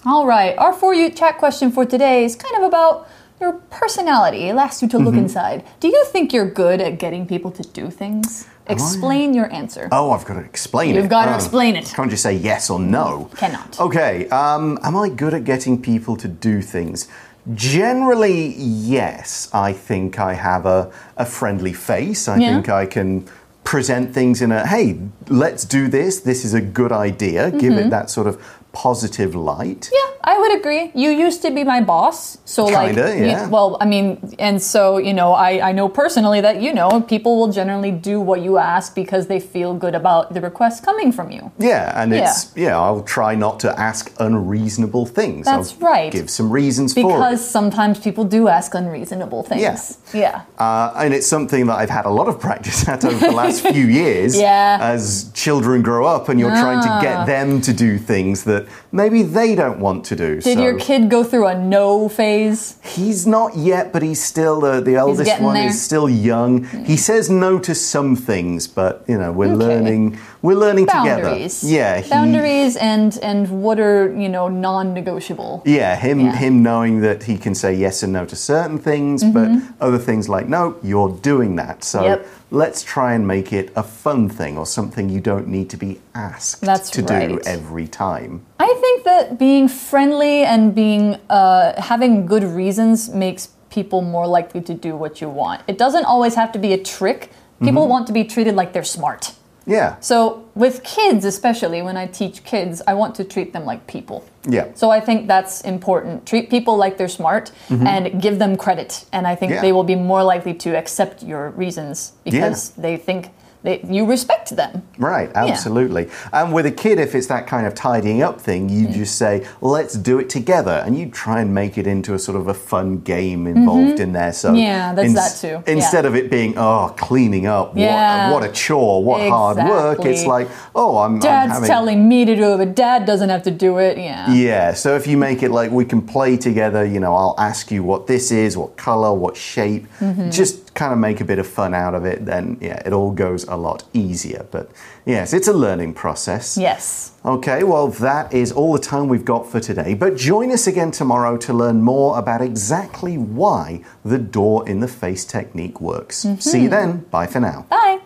All 0.06 0.26
right, 0.26 0.56
our 0.58 0.72
For 0.72 0.94
You 0.94 1.10
chat 1.10 1.38
question 1.38 1.70
for 1.70 1.84
today 1.84 2.24
is 2.24 2.34
kind 2.36 2.56
of 2.56 2.62
about 2.62 3.08
your 3.40 3.52
personality. 3.70 4.44
It 4.48 4.56
asks 4.56 4.82
you 4.82 4.88
to 4.88 4.96
Mm-hmm. 4.96 5.06
look 5.06 5.14
inside. 5.14 5.64
Do 5.80 5.88
you 5.88 6.04
think 6.06 6.32
you're 6.32 6.50
good 6.50 6.80
at 6.80 6.98
getting 6.98 7.26
people 7.26 7.50
to 7.52 7.62
do 7.62 7.90
things? 7.90 8.46
Explain 8.66 9.34
your 9.34 9.52
answer. 9.52 9.88
Oh, 9.90 10.12
I've 10.12 10.24
got 10.24 10.34
to 10.34 10.40
explain 10.40 10.94
it. 10.94 10.98
You've 11.00 11.08
got 11.08 11.24
to 11.26 11.32
Oh, 11.32 11.34
explain 11.34 11.74
it. 11.76 11.86
Can't 11.94 12.10
just 12.10 12.22
say 12.22 12.34
yes 12.34 12.70
or 12.70 12.78
no. 12.78 13.28
Cannot. 13.36 13.80
Okay. 13.80 14.28
Um, 14.28 14.78
am 14.82 14.96
I 14.96 15.08
good 15.08 15.34
at 15.34 15.44
getting 15.44 15.80
people 15.82 16.16
to 16.18 16.28
do 16.28 16.62
things? 16.62 17.08
Generally, 17.54 18.54
yes. 18.56 19.48
I 19.52 19.72
think 19.72 20.18
I 20.20 20.34
have 20.34 20.66
a, 20.66 20.92
a 21.16 21.24
friendly 21.26 21.72
face. 21.72 22.28
I 22.28 22.36
Yeah. 22.36 22.52
think 22.54 22.68
I 22.68 22.86
can 22.86 23.26
present 23.70 24.12
things 24.12 24.42
in 24.42 24.50
a 24.50 24.66
hey, 24.66 24.98
let's 25.28 25.64
do 25.64 25.86
this. 25.86 26.18
This 26.30 26.44
is 26.44 26.54
a 26.54 26.60
good 26.60 26.90
idea. 26.90 27.52
Give 27.52 27.72
Mm-hmm. 27.72 27.86
it 27.86 27.90
that 27.90 28.10
sort 28.10 28.26
of 28.26 28.34
positive 28.72 29.34
light. 29.34 29.90
Yeah, 29.92 30.10
I 30.24 30.38
would 30.38 30.56
agree. 30.58 30.90
You 30.94 31.10
used 31.10 31.42
to 31.42 31.50
be 31.50 31.64
my 31.64 31.80
boss, 31.80 32.38
so 32.44 32.64
like, 32.66 32.94
Kinda, 32.94 33.16
you- 33.16 33.26
yeah. 33.26 33.48
well, 33.48 33.76
I 33.80 33.84
mean, 33.86 34.18
and 34.38 34.62
so 34.62 34.98
you 34.98 35.12
know, 35.12 35.32
I 35.32 35.70
I 35.70 35.72
know 35.72 35.88
personally 35.88 36.40
that 36.40 36.62
you 36.62 36.72
know 36.72 37.00
people 37.02 37.32
will 37.38 37.52
generally 37.52 37.90
do 37.90 38.20
what 38.20 38.40
you 38.42 38.58
ask 38.58 38.94
because 38.94 39.26
they 39.26 39.40
feel 39.40 39.74
good 39.74 39.94
about 39.94 40.34
the 40.34 40.40
request 40.40 40.84
coming 40.84 41.12
from 41.12 41.30
you. 41.30 41.50
Yeah, 41.58 42.00
and 42.00 42.12
it's 42.14 42.52
yeah. 42.56 42.78
I'll 42.78 43.02
try 43.02 43.34
not 43.34 43.60
to 43.60 43.68
ask 43.78 44.12
unreasonable 44.18 45.06
things. 45.06 45.46
That's 45.46 45.72
I'll 45.74 45.88
right. 45.90 46.12
Give 46.12 46.28
some 46.30 46.50
reasons 46.50 46.94
for. 46.94 47.02
Because 47.02 47.40
sometimes 47.46 47.98
people 47.98 48.24
do 48.24 48.48
ask 48.48 48.74
unreasonable 48.74 49.42
things. 49.42 49.62
Yeah. 49.62 50.20
Yeah. 50.20 50.42
Uh, 50.58 50.92
and 50.96 51.14
it's 51.14 51.26
something 51.26 51.66
that 51.66 51.76
I've 51.78 51.90
had 51.90 52.04
a 52.06 52.10
lot 52.10 52.28
of 52.28 52.38
practice 52.48 52.88
at 52.88 53.04
over 53.04 53.18
the 53.18 53.32
last 53.32 53.66
few 53.66 53.86
years. 54.02 54.38
Yeah. 54.38 54.78
Ah. 54.80 54.90
As 54.92 55.30
children 55.34 55.82
grow 55.82 56.04
up 56.06 56.28
and 56.28 56.38
you're 56.40 56.50
trying 56.50 56.82
to 56.82 56.98
get 57.06 57.26
them 57.26 57.60
to 57.62 57.72
do 57.72 57.98
things 57.98 58.44
that 58.44 58.59
maybe 58.92 59.22
they 59.22 59.54
don't 59.54 59.80
want 59.80 60.04
to 60.06 60.16
do. 60.16 60.40
Did 60.40 60.58
so 60.58 60.62
your 60.62 60.78
kid 60.78 61.08
go 61.10 61.22
through 61.24 61.46
a 61.46 61.54
no 61.58 62.08
phase? 62.08 62.78
He's 62.84 63.26
not 63.26 63.56
yet, 63.56 63.92
but 63.92 64.02
he's 64.02 64.22
still 64.22 64.60
the, 64.60 64.80
the 64.80 64.96
eldest 64.96 65.40
one 65.40 65.54
there. 65.54 65.68
is 65.68 65.80
still 65.80 66.08
young. 66.08 66.64
He 66.84 66.96
says 66.96 67.28
no 67.30 67.58
to 67.60 67.74
some 67.74 68.16
things, 68.16 68.66
but 68.66 69.04
you 69.06 69.18
know, 69.18 69.32
we're 69.32 69.46
Okay. 69.54 69.66
learning 69.66 70.18
we're 70.42 70.56
learning 70.56 70.86
Boundaries. 70.86 71.60
together. 71.60 71.74
Yeah. 71.76 72.00
he- 72.00 72.10
Boundaries 72.10 72.76
and 72.76 73.18
and 73.22 73.62
what 73.62 73.78
are 73.78 74.12
you 74.14 74.28
know 74.28 74.48
non-negotiable. 74.48 75.62
Yeah, 75.66 75.96
him 75.96 76.20
Yeah. 76.20 76.36
him 76.36 76.62
knowing 76.62 77.00
that 77.02 77.24
he 77.24 77.36
can 77.38 77.54
say 77.54 77.74
yes 77.74 78.02
and 78.02 78.12
no 78.12 78.24
to 78.26 78.36
certain 78.36 78.78
things, 78.78 79.22
but 79.24 79.48
other 79.80 79.98
things 79.98 80.28
like 80.28 80.48
no, 80.48 80.76
you're 80.82 81.10
doing 81.22 81.56
that. 81.56 81.84
So 81.84 81.98
Mm-hmm. 82.00 82.08
Yep. 82.08 82.26
let's 82.50 82.82
try 82.82 83.12
and 83.14 83.26
make 83.28 83.52
it 83.52 83.70
a 83.76 83.82
fun 83.82 84.28
thing 84.28 84.56
or 84.58 84.66
something 84.66 85.08
you 85.10 85.20
don't 85.20 85.46
need 85.48 85.68
to 85.70 85.76
be 85.76 86.00
asked 86.14 86.62
That's 86.62 86.90
to 86.90 87.02
do 87.02 87.38
every 87.46 87.86
time. 87.86 88.40
I 88.60 88.68
think 88.82 89.04
that 89.04 89.38
being 89.38 89.68
friendly 89.68 90.36
and 90.44 90.74
being 90.74 91.04
uh, 91.30 91.80
having 91.80 92.26
good 92.26 92.44
reasons 92.44 93.08
makes 93.08 93.48
people 93.70 94.02
more 94.02 94.26
likely 94.26 94.60
to 94.70 94.74
do 94.74 94.92
what 95.02 95.20
you 95.22 95.28
want. 95.30 95.62
It 95.66 95.78
doesn't 95.78 96.04
always 96.04 96.34
have 96.34 96.50
to 96.52 96.58
be 96.58 96.72
a 96.74 96.78
trick. 96.96 97.20
People 97.62 97.82
Mm-hmm. 97.82 97.90
want 97.94 98.06
to 98.06 98.12
be 98.12 98.24
treated 98.24 98.54
like 98.60 98.72
they're 98.74 98.92
smart. 98.98 99.22
Yeah. 99.66 99.96
So 100.00 100.16
with 100.54 100.82
kids, 100.82 101.24
especially 101.24 101.80
when 101.82 101.96
I 101.96 102.06
teach 102.20 102.36
kids, 102.44 102.80
I 102.90 102.94
want 102.94 103.14
to 103.16 103.24
treat 103.24 103.52
them 103.52 103.64
like 103.66 103.80
people. 103.86 104.18
Yeah. 104.48 104.66
So 104.74 104.90
I 104.90 105.00
think 105.00 105.28
that's 105.28 105.60
important. 105.74 106.26
Treat 106.26 106.48
people 106.50 106.74
like 106.84 106.96
they're 106.98 107.16
smart 107.22 107.52
and 107.68 108.20
give 108.22 108.38
them 108.38 108.56
credit. 108.56 109.04
And 109.12 109.26
I 109.26 109.34
think. 109.36 109.52
Yeah. 109.52 109.60
they 109.62 109.72
will 109.72 109.84
be 109.94 109.96
more 110.12 110.22
likely 110.34 110.54
to 110.64 110.70
accept 110.76 111.22
your 111.22 111.50
reasons 111.50 112.12
because 112.24 112.70
they 112.84 112.96
think 112.96 113.28
that 113.62 113.84
you 113.84 114.06
respect 114.06 114.56
them. 114.56 114.82
Right, 114.98 115.30
absolutely. 115.34 116.08
And 116.32 116.52
with 116.52 116.66
a 116.66 116.70
kid, 116.70 116.98
if 116.98 117.14
it's 117.14 117.26
that 117.26 117.46
kind 117.46 117.66
of 117.66 117.74
tidying 117.74 118.22
up 118.22 118.40
thing, 118.40 118.68
you 118.68 118.86
Mm. 118.88 118.92
just 118.94 119.16
say, 119.16 119.44
let's 119.60 119.94
do 119.94 120.18
it 120.18 120.30
together. 120.30 120.82
And 120.84 120.98
you 120.98 121.06
try 121.10 121.40
and 121.40 121.54
make 121.54 121.76
it 121.76 121.86
into 121.86 122.14
a 122.14 122.18
sort 122.18 122.36
of 122.38 122.48
a 122.48 122.54
fun 122.54 122.98
game 122.98 123.46
involved 123.46 124.00
in 124.00 124.12
there. 124.12 124.32
So 124.32 124.48
Mm-hmm. 124.48 124.56
Yeah, 124.58 124.94
that's 124.94 125.14
that 125.14 125.36
too. 125.40 125.62
Yeah. 125.66 125.74
Instead 125.74 126.04
of 126.06 126.14
it 126.16 126.30
being, 126.30 126.54
oh, 126.56 126.94
cleaning 126.96 127.46
up, 127.46 127.72
Yeah. 127.76 128.30
what, 128.30 128.40
what 128.42 128.50
a 128.50 128.52
chore, 128.52 129.04
what 129.04 129.20
hard 129.28 129.58
work, 129.58 130.04
it's 130.04 130.24
like, 130.26 130.48
oh, 130.74 130.98
I'm, 130.98 131.14
I'm 131.14 131.20
Dad's 131.20 131.66
telling 131.66 132.08
me 132.08 132.24
to 132.24 132.34
do 132.36 132.54
it, 132.54 132.58
but 132.58 132.74
dad 132.74 133.04
doesn't 133.06 133.28
have 133.28 133.42
to 133.44 133.50
do 133.50 133.78
it. 133.78 133.98
Yeah. 133.98 134.32
Yeah, 134.32 134.72
so 134.74 134.96
if 134.96 135.06
you 135.06 135.16
make 135.16 135.42
it 135.42 135.50
like 135.50 135.70
we 135.70 135.84
can 135.84 136.00
play 136.00 136.36
together, 136.36 136.84
you 136.84 137.00
know, 137.00 137.14
I'll 137.14 137.34
ask 137.38 137.70
you 137.70 137.82
what 137.82 138.06
this 138.06 138.30
is, 138.32 138.56
what 138.56 138.76
color, 138.76 139.12
what 139.12 139.36
shape, 139.36 139.86
Mm-hmm. 140.00 140.30
just 140.30 140.59
kind 140.80 140.94
of 140.94 140.98
make 140.98 141.20
a 141.20 141.24
bit 141.26 141.38
of 141.38 141.46
fun 141.46 141.74
out 141.74 141.94
of 141.94 142.06
it, 142.06 142.24
then 142.24 142.56
yeah, 142.58 142.80
it 142.86 142.92
all 142.94 143.10
goes 143.10 143.44
a 143.44 143.54
lot 143.54 143.84
easier. 143.92 144.46
But 144.50 144.70
yes, 145.04 145.34
it's 145.34 145.46
a 145.46 145.52
learning 145.52 145.92
process. 145.92 146.56
Yes. 146.56 147.12
Okay, 147.22 147.64
well, 147.64 147.88
that 147.88 148.32
is 148.32 148.50
all 148.50 148.72
the 148.72 148.78
time 148.78 149.06
we've 149.06 149.26
got 149.26 149.46
for 149.46 149.60
today. 149.60 149.92
But 149.92 150.16
join 150.16 150.50
us 150.50 150.66
again 150.66 150.90
tomorrow 150.90 151.36
to 151.36 151.52
learn 151.52 151.82
more 151.82 152.18
about 152.18 152.40
exactly 152.40 153.18
why 153.18 153.84
the 154.06 154.16
door 154.16 154.66
in 154.66 154.80
the 154.80 154.88
face 154.88 155.26
technique 155.26 155.82
works. 155.82 156.24
Mm-hmm. 156.24 156.40
See 156.40 156.62
you 156.62 156.70
then. 156.70 157.00
Bye 157.10 157.26
for 157.26 157.40
now. 157.40 157.66
Bye. 157.68 158.00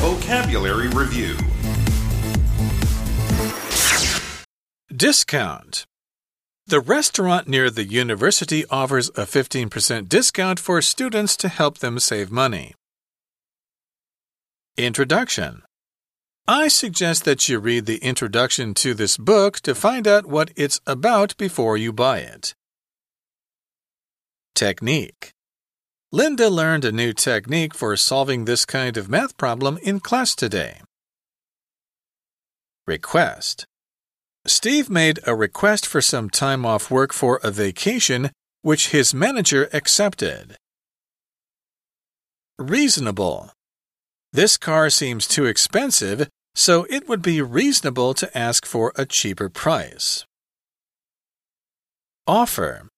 Vocabulary 0.00 0.88
Review 0.88 1.36
Discount. 4.90 5.84
The 6.68 6.80
restaurant 6.80 7.48
near 7.48 7.70
the 7.70 7.86
university 7.86 8.66
offers 8.66 9.08
a 9.16 9.24
15% 9.24 10.06
discount 10.06 10.60
for 10.60 10.82
students 10.82 11.34
to 11.38 11.48
help 11.48 11.78
them 11.78 11.98
save 11.98 12.30
money. 12.30 12.74
Introduction. 14.76 15.62
I 16.46 16.68
suggest 16.68 17.24
that 17.24 17.48
you 17.48 17.58
read 17.58 17.86
the 17.86 17.96
introduction 18.04 18.74
to 18.74 18.92
this 18.92 19.16
book 19.16 19.60
to 19.60 19.74
find 19.74 20.06
out 20.06 20.26
what 20.26 20.50
it's 20.56 20.78
about 20.86 21.34
before 21.38 21.78
you 21.78 21.90
buy 21.90 22.18
it. 22.18 22.54
Technique. 24.54 25.30
Linda 26.12 26.50
learned 26.50 26.84
a 26.84 26.92
new 26.92 27.14
technique 27.14 27.74
for 27.74 27.96
solving 27.96 28.44
this 28.44 28.66
kind 28.66 28.98
of 28.98 29.08
math 29.08 29.38
problem 29.38 29.78
in 29.82 30.00
class 30.00 30.34
today. 30.34 30.82
Request. 32.86 33.66
Steve 34.48 34.88
made 34.88 35.20
a 35.26 35.34
request 35.34 35.86
for 35.86 36.00
some 36.00 36.30
time 36.30 36.64
off 36.64 36.90
work 36.90 37.12
for 37.12 37.38
a 37.42 37.50
vacation, 37.50 38.30
which 38.62 38.88
his 38.88 39.12
manager 39.12 39.68
accepted. 39.74 40.56
Reasonable. 42.58 43.50
This 44.32 44.56
car 44.56 44.88
seems 44.90 45.28
too 45.28 45.44
expensive, 45.44 46.28
so 46.54 46.86
it 46.88 47.08
would 47.08 47.22
be 47.22 47.42
reasonable 47.42 48.14
to 48.14 48.36
ask 48.36 48.64
for 48.64 48.92
a 48.96 49.04
cheaper 49.04 49.48
price. 49.48 50.24
Offer. 52.26 52.88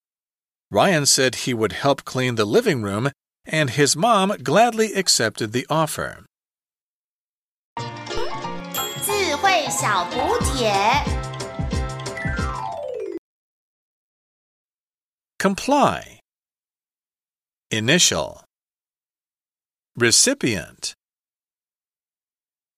Ryan 0.70 1.04
said 1.04 1.34
he 1.34 1.52
would 1.52 1.72
help 1.72 2.04
clean 2.04 2.36
the 2.36 2.44
living 2.44 2.80
room, 2.80 3.10
and 3.44 3.70
his 3.70 3.96
mom 3.96 4.34
gladly 4.42 4.94
accepted 4.94 5.52
the 5.52 5.66
offer. 5.68 6.24
Comply. 15.40 16.20
Initial. 17.70 18.44
Recipient. 19.96 20.92